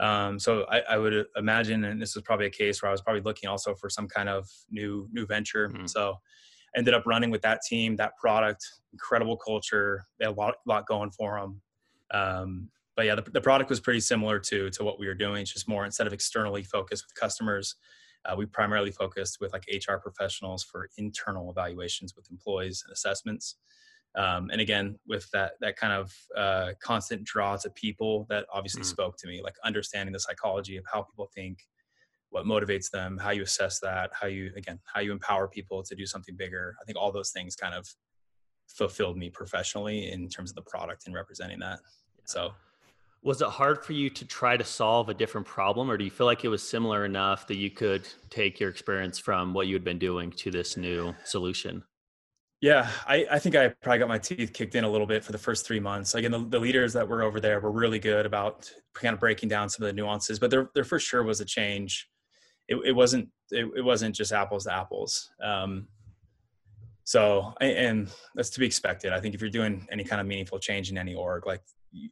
Um, 0.00 0.38
so 0.38 0.64
I, 0.70 0.80
I, 0.80 0.96
would 0.96 1.26
imagine, 1.36 1.84
and 1.84 2.00
this 2.00 2.14
was 2.14 2.24
probably 2.24 2.46
a 2.46 2.50
case 2.50 2.82
where 2.82 2.88
I 2.88 2.92
was 2.92 3.02
probably 3.02 3.20
looking 3.20 3.50
also 3.50 3.74
for 3.74 3.90
some 3.90 4.08
kind 4.08 4.30
of 4.30 4.48
new 4.70 5.06
new 5.12 5.26
venture. 5.26 5.68
Mm-hmm. 5.68 5.86
So 5.86 6.16
ended 6.76 6.94
up 6.94 7.04
running 7.06 7.30
with 7.30 7.42
that 7.42 7.60
team, 7.68 7.96
that 7.96 8.16
product, 8.18 8.64
incredible 8.92 9.36
culture. 9.36 10.06
They 10.18 10.24
had 10.24 10.32
a 10.32 10.40
lot, 10.40 10.54
lot 10.66 10.86
going 10.86 11.10
for 11.10 11.38
them. 11.38 11.60
Um, 12.12 12.70
but 13.00 13.06
yeah, 13.06 13.14
the, 13.14 13.22
the, 13.30 13.40
product 13.40 13.70
was 13.70 13.80
pretty 13.80 14.00
similar 14.00 14.38
to 14.38 14.68
to 14.68 14.84
what 14.84 15.00
we 15.00 15.06
were 15.06 15.14
doing. 15.14 15.40
It's 15.40 15.54
just 15.54 15.66
more 15.66 15.86
instead 15.86 16.06
of 16.06 16.12
externally 16.12 16.62
focused 16.62 17.06
with 17.06 17.14
customers, 17.14 17.76
uh, 18.26 18.34
we 18.36 18.44
primarily 18.44 18.90
focused 18.90 19.38
with 19.40 19.54
like 19.54 19.64
HR 19.72 19.94
professionals 19.94 20.62
for 20.62 20.90
internal 20.98 21.50
evaluations 21.50 22.14
with 22.14 22.30
employees 22.30 22.82
and 22.84 22.92
assessments. 22.92 23.56
Um, 24.16 24.50
and 24.50 24.60
again, 24.60 24.98
with 25.06 25.30
that 25.30 25.52
that 25.62 25.76
kind 25.76 25.94
of 25.94 26.14
uh, 26.36 26.72
constant 26.82 27.24
draw 27.24 27.56
to 27.56 27.70
people, 27.70 28.26
that 28.28 28.44
obviously 28.52 28.82
mm. 28.82 28.84
spoke 28.96 29.16
to 29.16 29.26
me, 29.26 29.40
like 29.42 29.54
understanding 29.64 30.12
the 30.12 30.20
psychology 30.20 30.76
of 30.76 30.84
how 30.92 31.00
people 31.00 31.30
think, 31.34 31.60
what 32.28 32.44
motivates 32.44 32.90
them, 32.90 33.16
how 33.16 33.30
you 33.30 33.44
assess 33.44 33.80
that, 33.80 34.10
how 34.12 34.26
you 34.26 34.50
again, 34.58 34.78
how 34.92 35.00
you 35.00 35.12
empower 35.12 35.48
people 35.48 35.82
to 35.84 35.94
do 35.94 36.04
something 36.04 36.36
bigger. 36.36 36.76
I 36.82 36.84
think 36.84 36.98
all 36.98 37.12
those 37.12 37.30
things 37.30 37.56
kind 37.56 37.74
of 37.74 37.88
fulfilled 38.68 39.16
me 39.16 39.30
professionally 39.30 40.12
in 40.12 40.28
terms 40.28 40.50
of 40.50 40.54
the 40.54 40.68
product 40.70 41.06
and 41.06 41.14
representing 41.14 41.60
that. 41.60 41.78
Yeah. 42.18 42.24
So 42.26 42.52
was 43.22 43.42
it 43.42 43.48
hard 43.48 43.84
for 43.84 43.92
you 43.92 44.08
to 44.08 44.24
try 44.24 44.56
to 44.56 44.64
solve 44.64 45.08
a 45.08 45.14
different 45.14 45.46
problem 45.46 45.90
or 45.90 45.96
do 45.96 46.04
you 46.04 46.10
feel 46.10 46.26
like 46.26 46.44
it 46.44 46.48
was 46.48 46.62
similar 46.62 47.04
enough 47.04 47.46
that 47.46 47.56
you 47.56 47.70
could 47.70 48.08
take 48.30 48.58
your 48.58 48.70
experience 48.70 49.18
from 49.18 49.52
what 49.52 49.66
you 49.66 49.74
had 49.74 49.84
been 49.84 49.98
doing 49.98 50.30
to 50.30 50.50
this 50.50 50.76
new 50.76 51.14
solution? 51.24 51.82
Yeah, 52.62 52.90
I, 53.06 53.26
I 53.30 53.38
think 53.38 53.56
I 53.56 53.68
probably 53.68 53.98
got 53.98 54.08
my 54.08 54.18
teeth 54.18 54.52
kicked 54.52 54.74
in 54.74 54.84
a 54.84 54.90
little 54.90 55.06
bit 55.06 55.24
for 55.24 55.32
the 55.32 55.38
first 55.38 55.66
three 55.66 55.80
months. 55.80 56.14
Again, 56.14 56.30
the, 56.30 56.40
the 56.40 56.58
leaders 56.58 56.92
that 56.92 57.08
were 57.08 57.22
over 57.22 57.40
there 57.40 57.60
were 57.60 57.72
really 57.72 57.98
good 57.98 58.26
about 58.26 58.70
kind 58.94 59.14
of 59.14 59.20
breaking 59.20 59.48
down 59.48 59.68
some 59.68 59.84
of 59.84 59.88
the 59.88 59.94
nuances, 59.94 60.38
but 60.38 60.50
there, 60.50 60.70
there 60.74 60.84
for 60.84 60.98
sure 60.98 61.22
was 61.22 61.40
a 61.40 61.44
change 61.44 62.10
it, 62.70 62.76
it 62.86 62.92
wasn't 62.92 63.28
it, 63.50 63.68
it, 63.76 63.84
wasn't 63.84 64.14
just 64.14 64.32
apples 64.32 64.64
to 64.64 64.72
apples. 64.72 65.30
Um, 65.42 65.88
so 67.04 67.52
and 67.60 68.08
that's 68.36 68.50
to 68.50 68.60
be 68.60 68.66
expected. 68.66 69.12
I 69.12 69.20
think 69.20 69.34
if 69.34 69.40
you're 69.40 69.50
doing 69.50 69.86
any 69.90 70.04
kind 70.04 70.20
of 70.20 70.26
meaningful 70.26 70.60
change 70.60 70.90
in 70.90 70.96
any 70.96 71.14
org, 71.14 71.46
like 71.46 71.62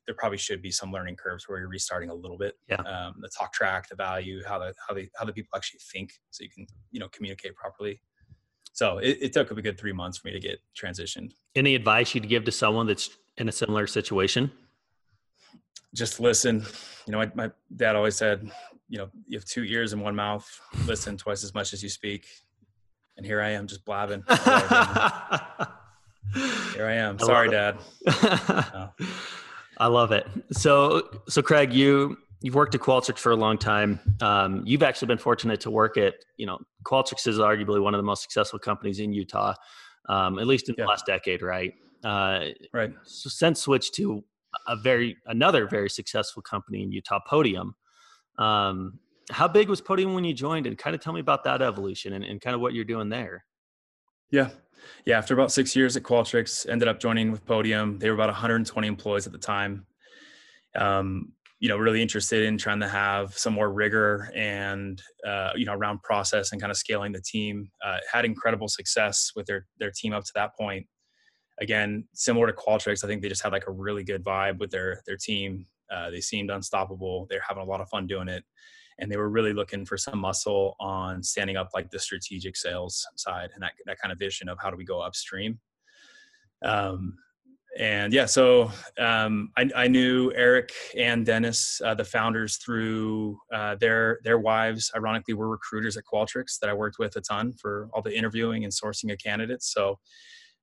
there 0.06 0.14
probably 0.16 0.38
should 0.38 0.62
be 0.62 0.70
some 0.70 0.90
learning 0.92 1.16
curves 1.16 1.48
where 1.48 1.58
you're 1.58 1.68
restarting 1.68 2.10
a 2.10 2.14
little 2.14 2.38
bit. 2.38 2.54
Yeah. 2.68 2.76
Um, 2.76 3.14
the 3.20 3.28
talk 3.28 3.52
track, 3.52 3.88
the 3.88 3.96
value, 3.96 4.42
how 4.46 4.58
the 4.58 4.74
how 4.86 4.94
the 4.94 5.08
how 5.16 5.24
the 5.24 5.32
people 5.32 5.50
actually 5.56 5.80
think, 5.92 6.12
so 6.30 6.44
you 6.44 6.50
can 6.50 6.66
you 6.90 7.00
know 7.00 7.08
communicate 7.08 7.54
properly. 7.54 8.00
So 8.72 8.98
it, 8.98 9.18
it 9.20 9.32
took 9.32 9.50
a 9.50 9.54
good 9.60 9.78
three 9.78 9.92
months 9.92 10.18
for 10.18 10.28
me 10.28 10.34
to 10.34 10.40
get 10.40 10.60
transitioned. 10.80 11.32
Any 11.56 11.74
advice 11.74 12.14
you'd 12.14 12.28
give 12.28 12.44
to 12.44 12.52
someone 12.52 12.86
that's 12.86 13.10
in 13.36 13.48
a 13.48 13.52
similar 13.52 13.86
situation? 13.86 14.52
Just 15.94 16.20
listen. 16.20 16.64
You 17.06 17.12
know, 17.12 17.18
my, 17.18 17.30
my 17.34 17.50
dad 17.74 17.96
always 17.96 18.14
said, 18.14 18.52
you 18.88 18.98
know 18.98 19.08
you 19.26 19.38
have 19.38 19.44
two 19.44 19.64
ears 19.64 19.92
and 19.92 20.02
one 20.02 20.16
mouth 20.16 20.48
listen 20.86 21.16
twice 21.16 21.44
as 21.44 21.54
much 21.54 21.72
as 21.72 21.82
you 21.82 21.88
speak 21.88 22.26
and 23.16 23.24
here 23.24 23.40
i 23.40 23.50
am 23.50 23.66
just 23.66 23.84
blabbing 23.84 24.22
here 26.72 26.86
i 26.86 26.94
am 26.94 27.18
sorry 27.18 27.50
dad 27.50 27.76
no. 28.06 28.90
I 29.80 29.86
love 29.86 30.12
it 30.12 30.26
so 30.52 31.08
so 31.28 31.42
craig 31.42 31.72
you 31.72 32.16
you've 32.40 32.54
worked 32.54 32.74
at 32.74 32.80
qualtrics 32.80 33.18
for 33.18 33.32
a 33.32 33.36
long 33.36 33.58
time 33.58 34.00
um, 34.20 34.62
you've 34.64 34.82
actually 34.82 35.06
been 35.06 35.18
fortunate 35.18 35.60
to 35.60 35.70
work 35.70 35.96
at 35.96 36.14
you 36.36 36.46
know 36.46 36.58
qualtrics 36.84 37.26
is 37.26 37.38
arguably 37.38 37.82
one 37.82 37.94
of 37.94 37.98
the 37.98 38.04
most 38.04 38.22
successful 38.22 38.58
companies 38.58 39.00
in 39.00 39.12
utah 39.12 39.54
um, 40.08 40.38
at 40.38 40.46
least 40.46 40.68
in 40.68 40.74
yeah. 40.78 40.84
the 40.84 40.88
last 40.88 41.06
decade 41.06 41.42
right 41.42 41.74
uh, 42.04 42.46
right 42.72 42.92
so 43.04 43.28
since 43.28 43.60
switched 43.62 43.94
to 43.94 44.24
a 44.66 44.76
very 44.76 45.16
another 45.26 45.66
very 45.66 45.90
successful 45.90 46.42
company 46.42 46.82
in 46.82 46.92
utah 46.92 47.20
podium 47.26 47.74
um, 48.38 49.00
how 49.30 49.48
big 49.48 49.68
was 49.68 49.80
Podium 49.80 50.14
when 50.14 50.24
you 50.24 50.34
joined? 50.34 50.66
And 50.66 50.76
kind 50.78 50.94
of 50.94 51.02
tell 51.02 51.12
me 51.12 51.20
about 51.20 51.44
that 51.44 51.62
evolution 51.62 52.14
and, 52.14 52.24
and 52.24 52.40
kind 52.40 52.54
of 52.54 52.60
what 52.60 52.74
you're 52.74 52.84
doing 52.84 53.08
there. 53.08 53.44
Yeah. 54.30 54.50
Yeah. 55.04 55.18
After 55.18 55.34
about 55.34 55.52
six 55.52 55.74
years 55.74 55.96
at 55.96 56.02
Qualtrics, 56.02 56.68
ended 56.68 56.88
up 56.88 57.00
joining 57.00 57.30
with 57.32 57.44
Podium. 57.44 57.98
They 57.98 58.08
were 58.08 58.14
about 58.14 58.28
120 58.28 58.86
employees 58.86 59.26
at 59.26 59.32
the 59.32 59.38
time. 59.38 59.86
Um, 60.76 61.32
you 61.60 61.68
know, 61.68 61.76
really 61.76 62.00
interested 62.00 62.44
in 62.44 62.56
trying 62.56 62.78
to 62.80 62.88
have 62.88 63.36
some 63.36 63.52
more 63.52 63.72
rigor 63.72 64.30
and, 64.34 65.02
uh, 65.26 65.50
you 65.56 65.64
know, 65.64 65.74
around 65.74 66.02
process 66.02 66.52
and 66.52 66.60
kind 66.60 66.70
of 66.70 66.76
scaling 66.76 67.10
the 67.12 67.20
team. 67.20 67.70
Uh, 67.84 67.96
had 68.10 68.24
incredible 68.24 68.68
success 68.68 69.32
with 69.34 69.46
their, 69.46 69.66
their 69.78 69.90
team 69.90 70.12
up 70.12 70.24
to 70.24 70.32
that 70.36 70.56
point. 70.56 70.86
Again, 71.60 72.04
similar 72.14 72.46
to 72.46 72.52
Qualtrics, 72.52 73.02
I 73.02 73.08
think 73.08 73.22
they 73.22 73.28
just 73.28 73.42
had 73.42 73.50
like 73.50 73.66
a 73.66 73.72
really 73.72 74.04
good 74.04 74.22
vibe 74.22 74.58
with 74.58 74.70
their, 74.70 75.02
their 75.06 75.16
team. 75.16 75.66
Uh, 75.90 76.10
they 76.10 76.20
seemed 76.20 76.50
unstoppable. 76.50 77.26
They're 77.28 77.42
having 77.46 77.62
a 77.62 77.66
lot 77.66 77.80
of 77.80 77.88
fun 77.88 78.06
doing 78.06 78.28
it. 78.28 78.44
And 78.98 79.11
they 79.11 79.16
were 79.16 79.30
really 79.30 79.52
looking 79.52 79.84
for 79.84 79.96
some 79.96 80.18
muscle 80.18 80.74
on 80.80 81.22
standing 81.22 81.56
up 81.56 81.70
like 81.74 81.90
the 81.90 81.98
strategic 81.98 82.56
sales 82.56 83.06
side 83.16 83.50
and 83.54 83.62
that, 83.62 83.72
that 83.87 83.98
kind 84.00 84.12
of 84.12 84.18
vision 84.18 84.48
of 84.48 84.58
how 84.61 84.70
do 84.70 84.76
we 84.76 84.84
go 84.84 85.00
upstream. 85.00 85.61
Um, 86.64 87.16
and 87.78 88.12
yeah, 88.12 88.26
so 88.26 88.72
um, 88.98 89.50
I, 89.56 89.70
I, 89.76 89.88
knew 89.88 90.32
Eric 90.34 90.72
and 90.96 91.24
Dennis, 91.24 91.80
uh, 91.84 91.94
the 91.94 92.04
founders, 92.04 92.56
through 92.56 93.38
uh, 93.54 93.76
their 93.76 94.18
their 94.24 94.38
wives. 94.38 94.90
Ironically, 94.96 95.34
were 95.34 95.48
recruiters 95.48 95.96
at 95.96 96.02
Qualtrics 96.12 96.58
that 96.61 96.70
I 96.70 96.72
worked 96.72 96.98
with 96.98 97.14
a 97.14 97.20
ton 97.20 97.52
for 97.52 97.88
all 97.92 98.02
the 98.02 98.16
interviewing 98.16 98.64
and 98.64 98.72
sourcing 98.72 99.12
of 99.12 99.18
candidates. 99.18 99.72
So 99.72 99.98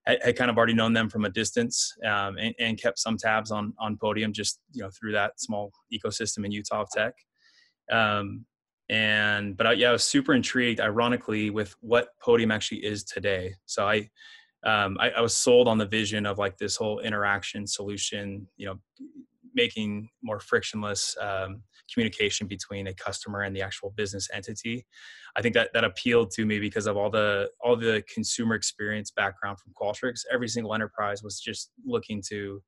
I, 0.08 0.17
I 0.28 0.32
kind 0.34 0.52
of 0.52 0.58
already 0.58 0.74
known 0.74 0.93
them 0.93 1.10
from 1.10 1.26
a 1.26 1.30
distance 1.30 1.93
um, 2.04 2.38
and, 2.38 2.54
and, 2.60 2.82
kept 2.82 3.00
some 3.00 3.17
tabs 3.17 3.52
on 3.52 3.74
on 3.80 3.98
Podium 3.98 4.34
just 4.34 4.60
you 4.74 4.84
know 4.84 4.89
through 4.89 5.13
that 5.13 5.39
small 5.39 5.71
ecosystem 5.93 6.43
in 6.43 6.52
Utah 6.52 6.82
of 6.82 6.89
tech. 6.89 7.13
Um, 7.91 8.45
and 8.89 9.58
but 9.58 9.67
I, 9.67 9.71
yeah, 9.74 9.89
I 9.89 9.93
was 9.93 10.04
super 10.04 10.34
intrigued, 10.34 10.80
ironically, 10.80 11.50
with 11.50 11.76
what 11.82 12.10
Podium 12.21 12.52
actually 12.52 12.86
is 12.86 13.04
today. 13.04 13.56
So 13.65 13.88
I, 13.88 14.10
um, 14.65 14.98
I, 15.00 15.10
I 15.12 15.21
was 15.21 15.36
sold 15.36 15.67
on 15.67 15.78
the 15.78 15.86
vision 15.86 16.26
of 16.26 16.38
like 16.38 16.58
this 16.58 16.76
whole 16.76 17.00
interaction 17.00 17.65
solution, 17.67 18.48
you 18.58 18.67
know, 18.67 18.76
making 19.56 20.10
more 20.21 20.39
frictionless 20.39 21.15
um, 21.19 21.63
communication 21.91 22.45
between 22.48 22.88
a 22.88 22.93
customer 22.93 23.41
and 23.41 23.56
the 23.56 23.62
actual 23.62 23.93
business 23.95 24.28
entity. 24.34 24.86
I 25.36 25.41
think 25.41 25.54
that 25.56 25.69
that 25.74 25.84
appealed 25.84 26.32
to 26.32 26.45
me 26.45 26.60
because 26.60 26.88
of 26.88 26.98
all 26.98 27.10
the 27.10 27.50
all 27.63 27.76
the 27.76 28.04
consumer 28.13 28.56
experience 28.56 29.12
background 29.12 29.60
from 29.60 29.74
Qualtrics. 29.80 30.21
Every 30.32 30.48
single 30.48 30.74
enterprise 30.74 31.24
was 31.24 31.39
just 31.39 31.71
looking 31.86 32.21
to 32.30 32.62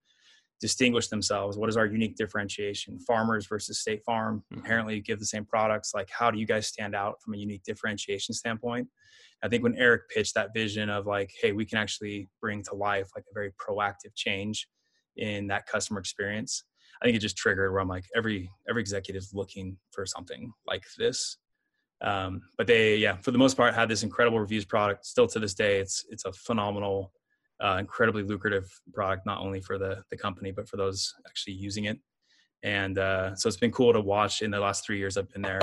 distinguish 0.59 1.07
themselves. 1.07 1.57
What 1.57 1.69
is 1.69 1.77
our 1.77 1.85
unique 1.85 2.15
differentiation? 2.15 2.99
Farmers 2.99 3.47
versus 3.47 3.79
State 3.79 4.03
Farm 4.05 4.43
mm-hmm. 4.51 4.59
inherently 4.59 4.99
give 4.99 5.19
the 5.19 5.25
same 5.25 5.45
products. 5.45 5.93
Like, 5.93 6.09
how 6.11 6.31
do 6.31 6.39
you 6.39 6.45
guys 6.45 6.67
stand 6.67 6.95
out 6.95 7.21
from 7.21 7.33
a 7.33 7.37
unique 7.37 7.63
differentiation 7.63 8.33
standpoint? 8.33 8.87
I 9.43 9.47
think 9.47 9.63
when 9.63 9.75
Eric 9.75 10.09
pitched 10.09 10.33
that 10.33 10.53
vision 10.53 10.89
of 10.89 11.05
like, 11.05 11.31
hey, 11.41 11.51
we 11.51 11.65
can 11.65 11.77
actually 11.77 12.29
bring 12.41 12.63
to 12.63 12.75
life 12.75 13.09
like 13.15 13.25
a 13.29 13.33
very 13.33 13.51
proactive 13.51 14.15
change 14.15 14.67
in 15.15 15.47
that 15.47 15.67
customer 15.67 15.99
experience. 15.99 16.63
I 17.01 17.05
think 17.05 17.15
it 17.15 17.19
just 17.19 17.37
triggered 17.37 17.71
where 17.71 17.81
I'm 17.81 17.87
like, 17.87 18.05
every 18.15 18.49
every 18.67 18.81
executive 18.81 19.23
looking 19.33 19.77
for 19.91 20.05
something 20.05 20.51
like 20.65 20.83
this. 20.97 21.37
Um, 22.01 22.41
but 22.57 22.67
they, 22.67 22.97
yeah, 22.97 23.17
for 23.17 23.31
the 23.31 23.37
most 23.37 23.57
part, 23.57 23.73
had 23.73 23.89
this 23.89 24.03
incredible 24.03 24.39
reviews 24.39 24.65
product. 24.65 25.05
Still 25.05 25.27
to 25.27 25.39
this 25.39 25.53
day, 25.53 25.79
it's 25.79 26.05
it's 26.09 26.25
a 26.25 26.33
phenomenal, 26.33 27.11
uh, 27.63 27.77
incredibly 27.79 28.23
lucrative 28.23 28.69
product, 28.93 29.25
not 29.25 29.39
only 29.39 29.61
for 29.61 29.77
the 29.77 30.03
the 30.11 30.17
company 30.17 30.51
but 30.51 30.67
for 30.67 30.77
those 30.77 31.13
actually 31.27 31.53
using 31.53 31.85
it. 31.85 31.99
And 32.63 32.97
uh, 32.97 33.35
so 33.35 33.47
it's 33.47 33.57
been 33.57 33.71
cool 33.71 33.93
to 33.93 34.01
watch 34.01 34.41
in 34.41 34.51
the 34.51 34.59
last 34.59 34.85
three 34.85 34.97
years 34.97 35.17
I've 35.17 35.31
been 35.31 35.41
there. 35.41 35.61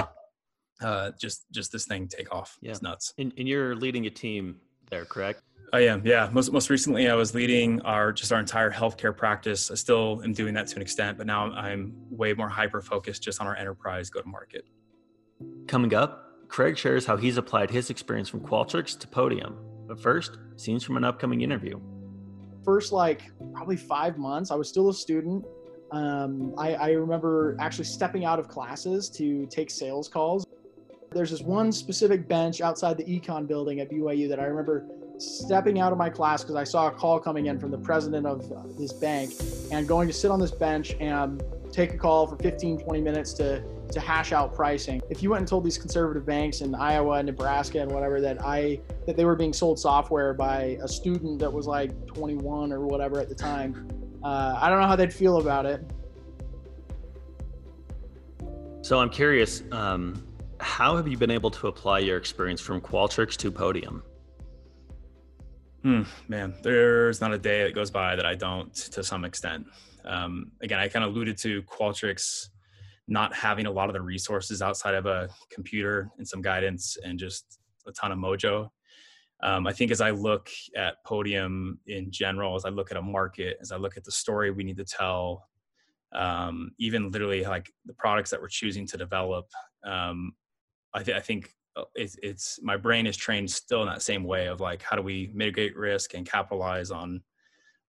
Uh, 0.82 1.10
just 1.20 1.46
just 1.52 1.72
this 1.72 1.86
thing 1.86 2.08
take 2.08 2.32
off. 2.34 2.56
Yeah. 2.60 2.70
It's 2.72 2.82
nuts. 2.82 3.14
And, 3.18 3.32
and 3.38 3.48
you're 3.48 3.76
leading 3.76 4.06
a 4.06 4.10
team 4.10 4.56
there, 4.90 5.04
correct? 5.04 5.42
I 5.72 5.80
am, 5.80 6.06
yeah. 6.06 6.28
Most 6.32 6.52
most 6.52 6.70
recently, 6.70 7.08
I 7.08 7.14
was 7.14 7.34
leading 7.34 7.80
our 7.82 8.12
just 8.12 8.32
our 8.32 8.38
entire 8.38 8.70
healthcare 8.70 9.16
practice. 9.16 9.70
I 9.70 9.74
still 9.74 10.20
am 10.22 10.32
doing 10.32 10.54
that 10.54 10.66
to 10.68 10.76
an 10.76 10.82
extent, 10.82 11.18
but 11.18 11.26
now 11.26 11.50
I'm 11.52 11.94
way 12.10 12.32
more 12.32 12.48
hyper 12.48 12.80
focused 12.80 13.22
just 13.22 13.40
on 13.40 13.46
our 13.46 13.56
enterprise 13.56 14.10
go 14.10 14.20
to 14.20 14.28
market. 14.28 14.64
Coming 15.66 15.94
up, 15.94 16.48
Craig 16.48 16.78
shares 16.78 17.06
how 17.06 17.16
he's 17.16 17.38
applied 17.38 17.70
his 17.70 17.90
experience 17.90 18.28
from 18.28 18.40
Qualtrics 18.40 18.96
to 19.00 19.08
Podium. 19.08 19.56
But 19.86 20.00
first, 20.00 20.38
scenes 20.56 20.82
from 20.82 20.96
an 20.96 21.04
upcoming 21.04 21.42
interview. 21.42 21.80
First, 22.64 22.92
like 22.92 23.30
probably 23.52 23.76
five 23.76 24.16
months, 24.16 24.50
I 24.50 24.54
was 24.54 24.68
still 24.68 24.88
a 24.88 24.94
student. 24.94 25.44
Um, 25.92 26.54
I, 26.56 26.74
I 26.74 26.90
remember 26.92 27.56
actually 27.60 27.84
stepping 27.84 28.24
out 28.24 28.38
of 28.38 28.48
classes 28.48 29.10
to 29.10 29.46
take 29.46 29.70
sales 29.70 30.08
calls. 30.08 30.46
There's 31.12 31.30
this 31.30 31.42
one 31.42 31.70
specific 31.70 32.26
bench 32.26 32.60
outside 32.60 32.96
the 32.96 33.04
econ 33.04 33.46
building 33.46 33.80
at 33.80 33.90
BYU 33.90 34.28
that 34.28 34.40
I 34.40 34.44
remember 34.44 34.86
stepping 35.18 35.78
out 35.78 35.92
of 35.92 35.98
my 35.98 36.10
class 36.10 36.42
because 36.42 36.56
I 36.56 36.64
saw 36.64 36.88
a 36.88 36.90
call 36.90 37.20
coming 37.20 37.46
in 37.46 37.60
from 37.60 37.70
the 37.70 37.78
president 37.78 38.26
of 38.26 38.48
this 38.76 38.92
bank 38.92 39.32
and 39.70 39.86
going 39.86 40.08
to 40.08 40.14
sit 40.14 40.30
on 40.30 40.40
this 40.40 40.50
bench 40.50 40.94
and 40.98 41.42
take 41.74 41.92
a 41.92 41.98
call 41.98 42.26
for 42.26 42.36
15, 42.36 42.78
20 42.78 43.00
minutes 43.00 43.32
to 43.34 43.62
to 43.92 44.00
hash 44.00 44.32
out 44.32 44.54
pricing. 44.54 45.00
If 45.10 45.22
you 45.22 45.30
went 45.30 45.40
and 45.40 45.48
told 45.48 45.64
these 45.64 45.76
conservative 45.76 46.24
banks 46.24 46.62
in 46.62 46.74
Iowa, 46.74 47.18
and 47.18 47.26
Nebraska, 47.26 47.80
and 47.80 47.92
whatever 47.92 48.20
that 48.20 48.42
I 48.44 48.80
that 49.06 49.16
they 49.16 49.24
were 49.24 49.36
being 49.36 49.52
sold 49.52 49.78
software 49.78 50.32
by 50.34 50.78
a 50.82 50.88
student 50.88 51.38
that 51.40 51.52
was 51.52 51.66
like 51.66 52.06
21 52.06 52.72
or 52.72 52.80
whatever 52.86 53.20
at 53.20 53.28
the 53.28 53.34
time, 53.34 53.88
uh, 54.22 54.58
I 54.60 54.68
don't 54.68 54.80
know 54.80 54.86
how 54.86 54.96
they'd 54.96 55.12
feel 55.12 55.38
about 55.38 55.66
it. 55.66 55.84
So 58.82 58.98
I'm 58.98 59.10
curious, 59.10 59.62
um, 59.72 60.26
how 60.60 60.96
have 60.96 61.08
you 61.08 61.16
been 61.16 61.30
able 61.30 61.50
to 61.52 61.68
apply 61.68 62.00
your 62.00 62.18
experience 62.18 62.60
from 62.60 62.80
Qualtrics 62.80 63.36
to 63.38 63.50
Podium? 63.50 64.02
Hmm, 65.82 66.02
man, 66.28 66.54
there's 66.62 67.20
not 67.20 67.32
a 67.32 67.38
day 67.38 67.64
that 67.64 67.74
goes 67.74 67.90
by 67.90 68.16
that 68.16 68.26
I 68.26 68.34
don't, 68.34 68.74
to 68.74 69.02
some 69.02 69.24
extent. 69.24 69.66
Um, 70.04 70.52
again, 70.62 70.78
I 70.78 70.88
kind 70.88 71.04
of 71.04 71.12
alluded 71.12 71.36
to 71.38 71.62
Qualtrics 71.62 72.48
not 73.06 73.34
having 73.34 73.66
a 73.66 73.70
lot 73.70 73.88
of 73.88 73.94
the 73.94 74.00
resources 74.00 74.62
outside 74.62 74.94
of 74.94 75.06
a 75.06 75.28
computer 75.50 76.10
and 76.18 76.26
some 76.26 76.40
guidance 76.40 76.96
and 77.04 77.18
just 77.18 77.58
a 77.86 77.92
ton 77.92 78.12
of 78.12 78.18
mojo. 78.18 78.68
Um, 79.42 79.66
I 79.66 79.72
think 79.72 79.90
as 79.90 80.00
I 80.00 80.10
look 80.10 80.48
at 80.74 81.04
Podium 81.04 81.78
in 81.86 82.10
general, 82.10 82.56
as 82.56 82.64
I 82.64 82.70
look 82.70 82.90
at 82.90 82.96
a 82.96 83.02
market, 83.02 83.58
as 83.60 83.72
I 83.72 83.76
look 83.76 83.96
at 83.96 84.04
the 84.04 84.10
story 84.10 84.50
we 84.50 84.64
need 84.64 84.78
to 84.78 84.84
tell, 84.84 85.46
um, 86.14 86.70
even 86.78 87.10
literally 87.10 87.42
like 87.42 87.70
the 87.84 87.92
products 87.94 88.30
that 88.30 88.40
we're 88.40 88.48
choosing 88.48 88.86
to 88.86 88.96
develop, 88.96 89.46
um, 89.84 90.32
I, 90.94 91.02
th- 91.02 91.16
I, 91.16 91.20
think 91.20 91.52
uh, 91.76 91.84
it's, 91.94 92.16
it's 92.22 92.58
my 92.62 92.76
brain 92.76 93.06
is 93.06 93.16
trained 93.16 93.50
still 93.50 93.82
in 93.82 93.88
that 93.88 94.02
same 94.02 94.24
way 94.24 94.46
of 94.46 94.60
like 94.60 94.80
how 94.80 94.96
do 94.96 95.02
we 95.02 95.30
mitigate 95.34 95.76
risk 95.76 96.14
and 96.14 96.24
capitalize 96.24 96.90
on 96.90 97.20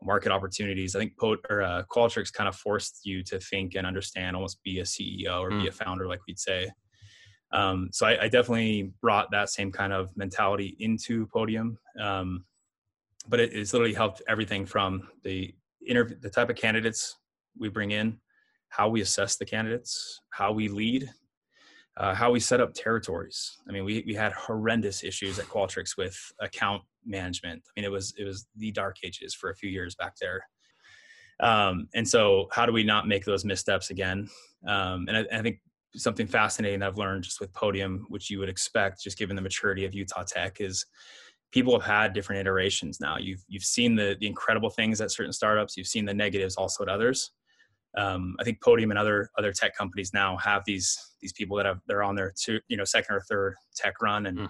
market 0.03 0.31
opportunities. 0.31 0.95
I 0.95 0.99
think 0.99 1.17
Pot 1.17 1.39
or 1.49 1.61
uh, 1.61 1.83
Qualtrics 1.89 2.31
kind 2.31 2.47
of 2.47 2.55
forced 2.55 3.01
you 3.03 3.23
to 3.23 3.39
think 3.39 3.75
and 3.75 3.87
understand, 3.87 4.35
almost 4.35 4.61
be 4.63 4.79
a 4.79 4.83
CEO 4.83 5.39
or 5.39 5.51
mm. 5.51 5.61
be 5.61 5.67
a 5.67 5.71
founder, 5.71 6.07
like 6.07 6.19
we'd 6.27 6.39
say. 6.39 6.69
Um, 7.51 7.89
so 7.91 8.05
I, 8.07 8.23
I, 8.23 8.27
definitely 8.27 8.91
brought 9.01 9.31
that 9.31 9.49
same 9.49 9.71
kind 9.71 9.93
of 9.93 10.09
mentality 10.17 10.75
into 10.79 11.27
Podium. 11.27 11.77
Um, 12.01 12.43
but 13.27 13.39
it, 13.39 13.53
it's 13.53 13.71
literally 13.71 13.93
helped 13.93 14.21
everything 14.27 14.65
from 14.65 15.07
the 15.23 15.53
interview, 15.87 16.17
the 16.19 16.29
type 16.29 16.49
of 16.49 16.55
candidates 16.55 17.15
we 17.57 17.69
bring 17.69 17.91
in, 17.91 18.19
how 18.69 18.89
we 18.89 19.01
assess 19.01 19.37
the 19.37 19.45
candidates, 19.45 20.21
how 20.31 20.51
we 20.51 20.67
lead, 20.67 21.09
uh, 21.97 22.13
how 22.13 22.31
we 22.31 22.39
set 22.39 22.59
up 22.59 22.73
territories. 22.73 23.57
I 23.67 23.71
mean, 23.71 23.85
we, 23.85 24.03
we 24.05 24.13
had 24.13 24.33
horrendous 24.33 25.03
issues 25.03 25.39
at 25.39 25.45
Qualtrics 25.45 25.97
with 25.97 26.17
account 26.41 26.81
management. 27.05 27.63
I 27.65 27.79
mean, 27.79 27.85
it 27.85 27.91
was 27.91 28.13
it 28.17 28.25
was 28.25 28.47
the 28.57 28.71
dark 28.71 28.97
ages 29.03 29.33
for 29.33 29.49
a 29.49 29.55
few 29.55 29.69
years 29.69 29.95
back 29.95 30.15
there. 30.19 30.45
Um, 31.39 31.87
and 31.93 32.07
so, 32.07 32.47
how 32.51 32.65
do 32.65 32.71
we 32.71 32.83
not 32.83 33.07
make 33.07 33.25
those 33.25 33.45
missteps 33.45 33.89
again? 33.89 34.29
Um, 34.67 35.05
and 35.07 35.17
I, 35.17 35.37
I, 35.37 35.41
think 35.41 35.59
something 35.95 36.27
fascinating 36.27 36.81
I've 36.81 36.97
learned 36.97 37.23
just 37.23 37.39
with 37.39 37.53
Podium, 37.53 38.05
which 38.09 38.29
you 38.29 38.39
would 38.39 38.49
expect, 38.49 39.03
just 39.03 39.17
given 39.17 39.35
the 39.35 39.41
maturity 39.41 39.85
of 39.85 39.93
Utah 39.93 40.23
Tech, 40.23 40.59
is 40.59 40.85
people 41.51 41.73
have 41.73 41.85
had 41.85 42.13
different 42.13 42.41
iterations 42.41 42.99
now. 42.99 43.17
You've 43.17 43.43
you've 43.47 43.63
seen 43.63 43.95
the 43.95 44.17
the 44.19 44.27
incredible 44.27 44.69
things 44.69 44.99
at 45.01 45.11
certain 45.11 45.33
startups. 45.33 45.77
You've 45.77 45.87
seen 45.87 46.05
the 46.05 46.13
negatives 46.13 46.55
also 46.55 46.83
at 46.83 46.89
others 46.89 47.31
um, 47.97 48.35
I 48.39 48.43
think 48.43 48.61
Podium 48.61 48.91
and 48.91 48.99
other 48.99 49.29
other 49.37 49.53
tech 49.53 49.75
companies 49.75 50.13
now 50.13 50.37
have 50.37 50.63
these 50.65 50.97
these 51.21 51.33
people 51.33 51.57
that 51.57 51.65
have 51.65 51.79
they're 51.87 52.03
on 52.03 52.15
their 52.15 52.33
two, 52.37 52.59
you 52.67 52.77
know 52.77 52.83
second 52.83 53.15
or 53.15 53.21
third 53.21 53.55
tech 53.75 54.01
run, 54.01 54.25
and 54.25 54.37
mm. 54.37 54.49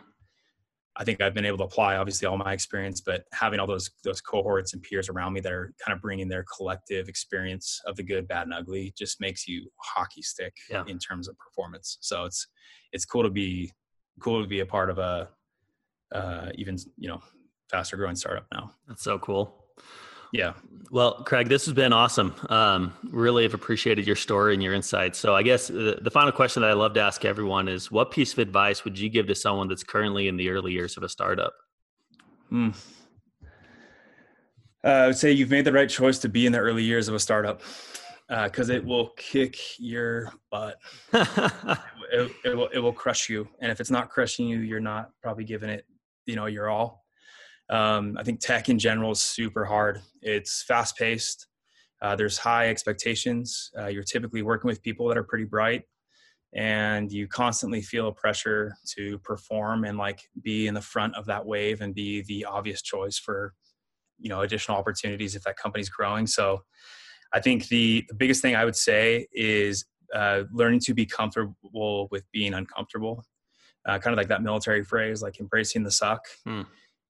I 0.97 1.03
think 1.03 1.21
I've 1.21 1.33
been 1.33 1.45
able 1.45 1.57
to 1.59 1.65
apply 1.65 1.97
obviously 1.97 2.25
all 2.27 2.37
my 2.37 2.53
experience, 2.53 3.01
but 3.01 3.25
having 3.33 3.59
all 3.59 3.67
those 3.67 3.89
those 4.03 4.21
cohorts 4.21 4.73
and 4.73 4.81
peers 4.81 5.09
around 5.09 5.33
me 5.33 5.41
that 5.41 5.51
are 5.51 5.73
kind 5.85 5.95
of 5.95 6.01
bringing 6.01 6.27
their 6.27 6.45
collective 6.55 7.07
experience 7.07 7.81
of 7.85 7.95
the 7.95 8.03
good, 8.03 8.27
bad, 8.27 8.43
and 8.43 8.53
ugly 8.53 8.93
just 8.97 9.21
makes 9.21 9.47
you 9.47 9.69
hockey 9.77 10.21
stick 10.21 10.53
yeah. 10.69 10.83
in 10.87 10.97
terms 10.97 11.27
of 11.27 11.37
performance. 11.37 11.97
So 12.01 12.25
it's 12.25 12.47
it's 12.93 13.05
cool 13.05 13.23
to 13.23 13.29
be 13.29 13.71
cool 14.19 14.41
to 14.41 14.47
be 14.47 14.61
a 14.61 14.65
part 14.65 14.89
of 14.89 14.97
a 14.97 15.29
uh, 16.13 16.49
even 16.55 16.77
you 16.97 17.09
know 17.09 17.21
faster 17.69 17.97
growing 17.97 18.15
startup 18.15 18.47
now. 18.51 18.71
That's 18.87 19.03
so 19.03 19.19
cool. 19.19 19.65
Yeah. 20.35 20.51
Well, 20.91 21.23
Craig, 21.23 21.47
this 21.47 21.65
has 21.65 21.73
been 21.73 21.93
awesome. 21.93 22.35
Um, 22.49 22.93
really 23.09 23.43
have 23.43 23.53
appreciated 23.53 24.05
your 24.05 24.17
story 24.17 24.53
and 24.53 24.61
your 24.61 24.73
insights. 24.73 25.17
So, 25.17 25.33
I 25.33 25.43
guess 25.43 25.67
the, 25.67 25.97
the, 26.01 26.11
final 26.11 26.31
question 26.33 26.61
that 26.61 26.69
I 26.69 26.73
love 26.73 26.93
to 26.95 26.99
ask 26.99 27.23
everyone 27.23 27.69
is 27.69 27.89
what 27.89 28.11
piece 28.11 28.33
of 28.33 28.39
advice 28.39 28.83
would 28.83 28.99
you 28.99 29.09
give 29.09 29.27
to 29.27 29.35
someone 29.35 29.69
that's 29.69 29.83
currently 29.83 30.27
in 30.27 30.35
the 30.35 30.49
early 30.49 30.73
years 30.73 30.97
of 30.97 31.03
a 31.03 31.09
startup? 31.09 31.53
Hmm. 32.49 32.71
Uh, 34.83 34.87
I 34.87 35.07
would 35.07 35.17
say 35.17 35.31
you've 35.31 35.49
made 35.49 35.65
the 35.65 35.71
right 35.71 35.89
choice 35.89 36.19
to 36.19 36.29
be 36.29 36.45
in 36.45 36.51
the 36.51 36.59
early 36.59 36.83
years 36.83 37.07
of 37.07 37.15
a 37.15 37.19
startup 37.19 37.61
because 38.27 38.69
uh, 38.69 38.73
it 38.73 38.85
will 38.85 39.09
kick 39.17 39.57
your 39.79 40.33
butt. 40.51 40.79
it, 41.13 42.31
it, 42.43 42.55
will, 42.55 42.67
it 42.67 42.79
will 42.79 42.93
crush 42.93 43.29
you. 43.29 43.47
And 43.59 43.71
if 43.71 43.79
it's 43.79 43.91
not 43.91 44.09
crushing 44.09 44.47
you, 44.47 44.59
you're 44.59 44.81
not 44.81 45.11
probably 45.23 45.45
giving 45.45 45.69
it, 45.69 45.85
you 46.25 46.35
know, 46.35 46.45
your 46.45 46.69
all. 46.69 47.04
Um, 47.69 48.15
I 48.19 48.23
think 48.23 48.39
tech 48.39 48.69
in 48.69 48.77
general 48.77 49.11
is 49.11 49.19
super 49.19 49.65
hard. 49.65 50.01
It's 50.21 50.63
fast 50.63 50.97
paced. 50.97 51.47
Uh, 52.01 52.15
there's 52.15 52.37
high 52.37 52.69
expectations. 52.69 53.71
Uh, 53.77 53.87
you're 53.87 54.03
typically 54.03 54.41
working 54.41 54.67
with 54.67 54.81
people 54.81 55.07
that 55.07 55.17
are 55.17 55.23
pretty 55.23 55.45
bright, 55.45 55.83
and 56.53 57.11
you 57.11 57.27
constantly 57.27 57.81
feel 57.81 58.09
a 58.09 58.13
pressure 58.13 58.75
to 58.95 59.17
perform 59.19 59.85
and 59.85 59.97
like 59.97 60.21
be 60.43 60.67
in 60.67 60.73
the 60.73 60.81
front 60.81 61.15
of 61.15 61.25
that 61.25 61.45
wave 61.45 61.81
and 61.81 61.95
be 61.95 62.21
the 62.23 62.45
obvious 62.45 62.81
choice 62.81 63.17
for 63.17 63.53
you 64.19 64.29
know 64.29 64.41
additional 64.41 64.77
opportunities 64.77 65.35
if 65.35 65.43
that 65.43 65.57
company's 65.57 65.89
growing. 65.89 66.27
So, 66.27 66.61
I 67.33 67.39
think 67.39 67.67
the, 67.69 68.05
the 68.07 68.15
biggest 68.15 68.41
thing 68.41 68.55
I 68.55 68.65
would 68.65 68.75
say 68.75 69.27
is 69.33 69.85
uh, 70.13 70.43
learning 70.51 70.81
to 70.81 70.93
be 70.93 71.05
comfortable 71.05 72.07
with 72.11 72.23
being 72.31 72.53
uncomfortable. 72.53 73.25
Uh, 73.87 73.99
kind 73.99 74.13
of 74.13 74.17
like 74.17 74.29
that 74.29 74.41
military 74.41 74.83
phrase, 74.83 75.21
like 75.21 75.39
embracing 75.39 75.83
the 75.83 75.91
suck. 75.91 76.21
Hmm 76.45 76.63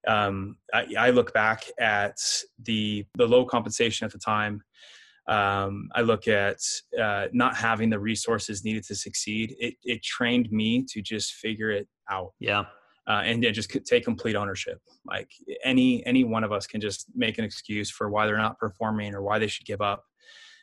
um, 0.08 0.58
I, 0.74 0.86
I, 0.98 1.10
look 1.10 1.34
back 1.34 1.66
at 1.80 2.18
the 2.64 3.06
the 3.16 3.26
low 3.26 3.46
compensation 3.46 4.06
at 4.06 4.12
the 4.12 4.20
time. 4.20 4.62
Um, 5.28 5.90
I 5.96 6.02
look 6.02 6.28
at 6.28 6.60
uh, 7.02 7.28
not 7.34 7.56
having 7.56 7.90
the 7.90 8.00
resources 8.00 8.64
needed 8.64 8.84
to 8.86 8.96
succeed. 8.96 9.56
It, 9.60 9.76
it 9.84 10.04
trained 10.04 10.52
me 10.52 10.86
to 10.90 11.02
just 11.02 11.34
figure 11.34 11.72
it 11.72 11.88
out. 12.10 12.34
Yeah. 12.40 12.66
Uh, 13.08 13.22
and 13.24 13.44
just 13.54 13.70
take 13.86 14.04
complete 14.04 14.36
ownership. 14.36 14.80
Like 15.06 15.30
any 15.64 16.06
any 16.06 16.24
one 16.24 16.44
of 16.44 16.52
us 16.52 16.66
can 16.66 16.82
just 16.82 17.08
make 17.16 17.38
an 17.38 17.46
excuse 17.46 17.90
for 17.90 18.10
why 18.10 18.26
they're 18.26 18.38
not 18.38 18.60
performing 18.60 19.14
or 19.14 19.22
why 19.22 19.40
they 19.40 19.48
should 19.48 19.66
give 19.66 19.82
up. 19.82 20.04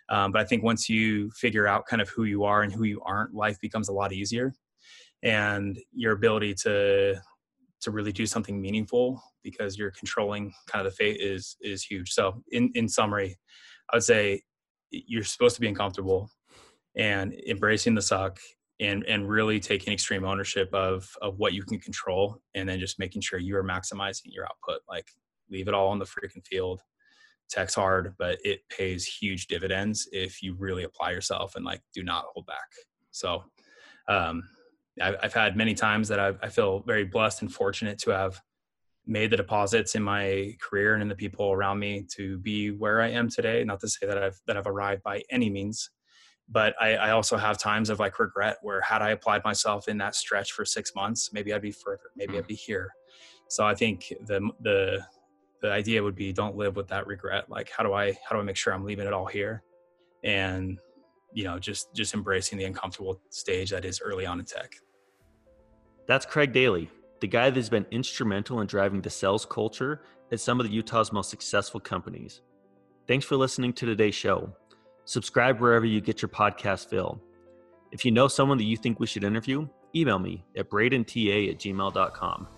Um, 0.08 0.32
but 0.32 0.40
I 0.40 0.44
think 0.44 0.62
once 0.62 0.88
you 0.88 1.30
figure 1.30 1.66
out 1.66 1.86
kind 1.86 2.02
of 2.02 2.08
who 2.08 2.24
you 2.24 2.44
are 2.44 2.62
and 2.62 2.72
who 2.72 2.82
you 2.84 3.00
aren't, 3.06 3.34
life 3.34 3.58
becomes 3.60 3.88
a 3.88 3.92
lot 3.92 4.12
easier, 4.12 4.52
and 5.22 5.78
your 5.94 6.12
ability 6.12 6.54
to 6.62 7.20
to 7.82 7.90
really 7.90 8.12
do 8.12 8.26
something 8.26 8.60
meaningful 8.60 9.22
because 9.42 9.76
you're 9.76 9.90
controlling 9.90 10.52
kind 10.66 10.86
of 10.86 10.92
the 10.92 10.96
fate 10.96 11.20
is 11.20 11.56
is 11.60 11.82
huge. 11.82 12.12
So 12.12 12.42
in 12.52 12.70
in 12.74 12.88
summary, 12.88 13.38
I 13.90 13.96
would 13.96 14.04
say 14.04 14.42
you're 14.90 15.24
supposed 15.24 15.54
to 15.56 15.60
be 15.60 15.68
uncomfortable 15.68 16.30
and 16.96 17.34
embracing 17.48 17.94
the 17.94 18.02
suck 18.02 18.38
and 18.80 19.04
and 19.04 19.28
really 19.28 19.60
taking 19.60 19.92
extreme 19.92 20.24
ownership 20.24 20.72
of 20.72 21.08
of 21.22 21.38
what 21.38 21.52
you 21.52 21.62
can 21.62 21.78
control 21.78 22.38
and 22.54 22.68
then 22.68 22.78
just 22.78 22.98
making 22.98 23.22
sure 23.22 23.38
you 23.38 23.56
are 23.56 23.64
maximizing 23.64 24.26
your 24.26 24.44
output. 24.44 24.80
Like 24.88 25.08
leave 25.50 25.68
it 25.68 25.74
all 25.74 25.88
on 25.88 25.98
the 25.98 26.04
freaking 26.04 26.46
field. 26.46 26.80
Tech's 27.50 27.74
hard, 27.74 28.14
but 28.18 28.38
it 28.44 28.60
pays 28.70 29.04
huge 29.04 29.46
dividends 29.46 30.08
if 30.12 30.42
you 30.42 30.54
really 30.54 30.84
apply 30.84 31.10
yourself 31.10 31.54
and 31.56 31.64
like 31.64 31.82
do 31.94 32.02
not 32.02 32.26
hold 32.32 32.46
back. 32.46 32.68
So 33.10 33.44
um 34.08 34.42
I've 35.00 35.32
had 35.32 35.56
many 35.56 35.74
times 35.74 36.08
that 36.08 36.20
i 36.20 36.48
feel 36.50 36.80
very 36.80 37.04
blessed 37.04 37.40
and 37.40 37.52
fortunate 37.52 37.98
to 38.00 38.10
have 38.10 38.42
made 39.06 39.30
the 39.30 39.36
deposits 39.36 39.94
in 39.94 40.02
my 40.02 40.56
career 40.60 40.94
and 40.94 41.02
in 41.02 41.08
the 41.08 41.14
people 41.14 41.52
around 41.52 41.78
me 41.78 42.06
to 42.16 42.38
be 42.38 42.70
where 42.70 43.00
I 43.00 43.08
am 43.08 43.28
today. 43.28 43.64
Not 43.64 43.80
to 43.80 43.88
say 43.88 44.06
that 44.06 44.22
I've 44.22 44.40
that 44.46 44.56
I've 44.56 44.66
arrived 44.66 45.02
by 45.02 45.22
any 45.30 45.50
means, 45.50 45.90
but 46.48 46.74
I, 46.80 46.94
I 46.94 47.10
also 47.10 47.36
have 47.36 47.58
times 47.58 47.90
of 47.90 47.98
like 47.98 48.18
regret 48.18 48.58
where 48.62 48.80
had 48.80 49.02
I 49.02 49.10
applied 49.10 49.44
myself 49.44 49.88
in 49.88 49.98
that 49.98 50.14
stretch 50.14 50.52
for 50.52 50.64
six 50.64 50.94
months, 50.94 51.32
maybe 51.32 51.52
I'd 51.52 51.62
be 51.62 51.72
further, 51.72 52.10
maybe 52.16 52.38
I'd 52.38 52.46
be 52.46 52.54
here. 52.54 52.92
So 53.48 53.66
I 53.66 53.74
think 53.74 54.12
the 54.26 54.50
the 54.60 55.04
the 55.60 55.70
idea 55.70 56.02
would 56.02 56.16
be 56.16 56.32
don't 56.32 56.56
live 56.56 56.76
with 56.76 56.88
that 56.88 57.06
regret. 57.06 57.50
Like 57.50 57.70
how 57.76 57.82
do 57.82 57.92
I 57.92 58.12
how 58.28 58.36
do 58.36 58.40
I 58.40 58.44
make 58.44 58.56
sure 58.56 58.72
I'm 58.72 58.84
leaving 58.84 59.06
it 59.06 59.12
all 59.12 59.26
here, 59.26 59.62
and 60.22 60.78
you 61.34 61.44
know 61.44 61.58
just 61.58 61.94
just 61.94 62.14
embracing 62.14 62.58
the 62.58 62.64
uncomfortable 62.64 63.20
stage 63.30 63.70
that 63.70 63.84
is 63.84 64.00
early 64.02 64.26
on 64.26 64.38
in 64.38 64.44
tech. 64.44 64.74
That's 66.06 66.26
Craig 66.26 66.52
Daly, 66.52 66.90
the 67.20 67.28
guy 67.28 67.50
that's 67.50 67.68
been 67.68 67.86
instrumental 67.90 68.60
in 68.60 68.66
driving 68.66 69.00
the 69.00 69.10
sales 69.10 69.46
culture 69.46 70.02
at 70.32 70.40
some 70.40 70.58
of 70.58 70.66
the 70.66 70.72
Utah's 70.72 71.12
most 71.12 71.30
successful 71.30 71.80
companies. 71.80 72.40
Thanks 73.06 73.24
for 73.24 73.36
listening 73.36 73.72
to 73.74 73.86
today's 73.86 74.14
show. 74.14 74.52
Subscribe 75.04 75.60
wherever 75.60 75.84
you 75.84 76.00
get 76.00 76.22
your 76.22 76.28
podcast 76.28 76.88
fill. 76.88 77.20
If 77.90 78.04
you 78.04 78.10
know 78.10 78.28
someone 78.28 78.58
that 78.58 78.64
you 78.64 78.76
think 78.76 78.98
we 78.98 79.06
should 79.06 79.24
interview, 79.24 79.68
email 79.94 80.18
me 80.18 80.44
at 80.56 80.70
bradenta 80.70 81.50
at 81.50 81.58
gmail.com. 81.58 82.48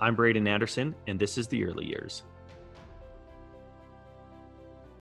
I'm 0.00 0.14
Braden 0.14 0.46
Anderson, 0.46 0.94
and 1.06 1.18
this 1.18 1.38
is 1.38 1.46
The 1.48 1.64
Early 1.64 1.86
Years. 1.86 2.22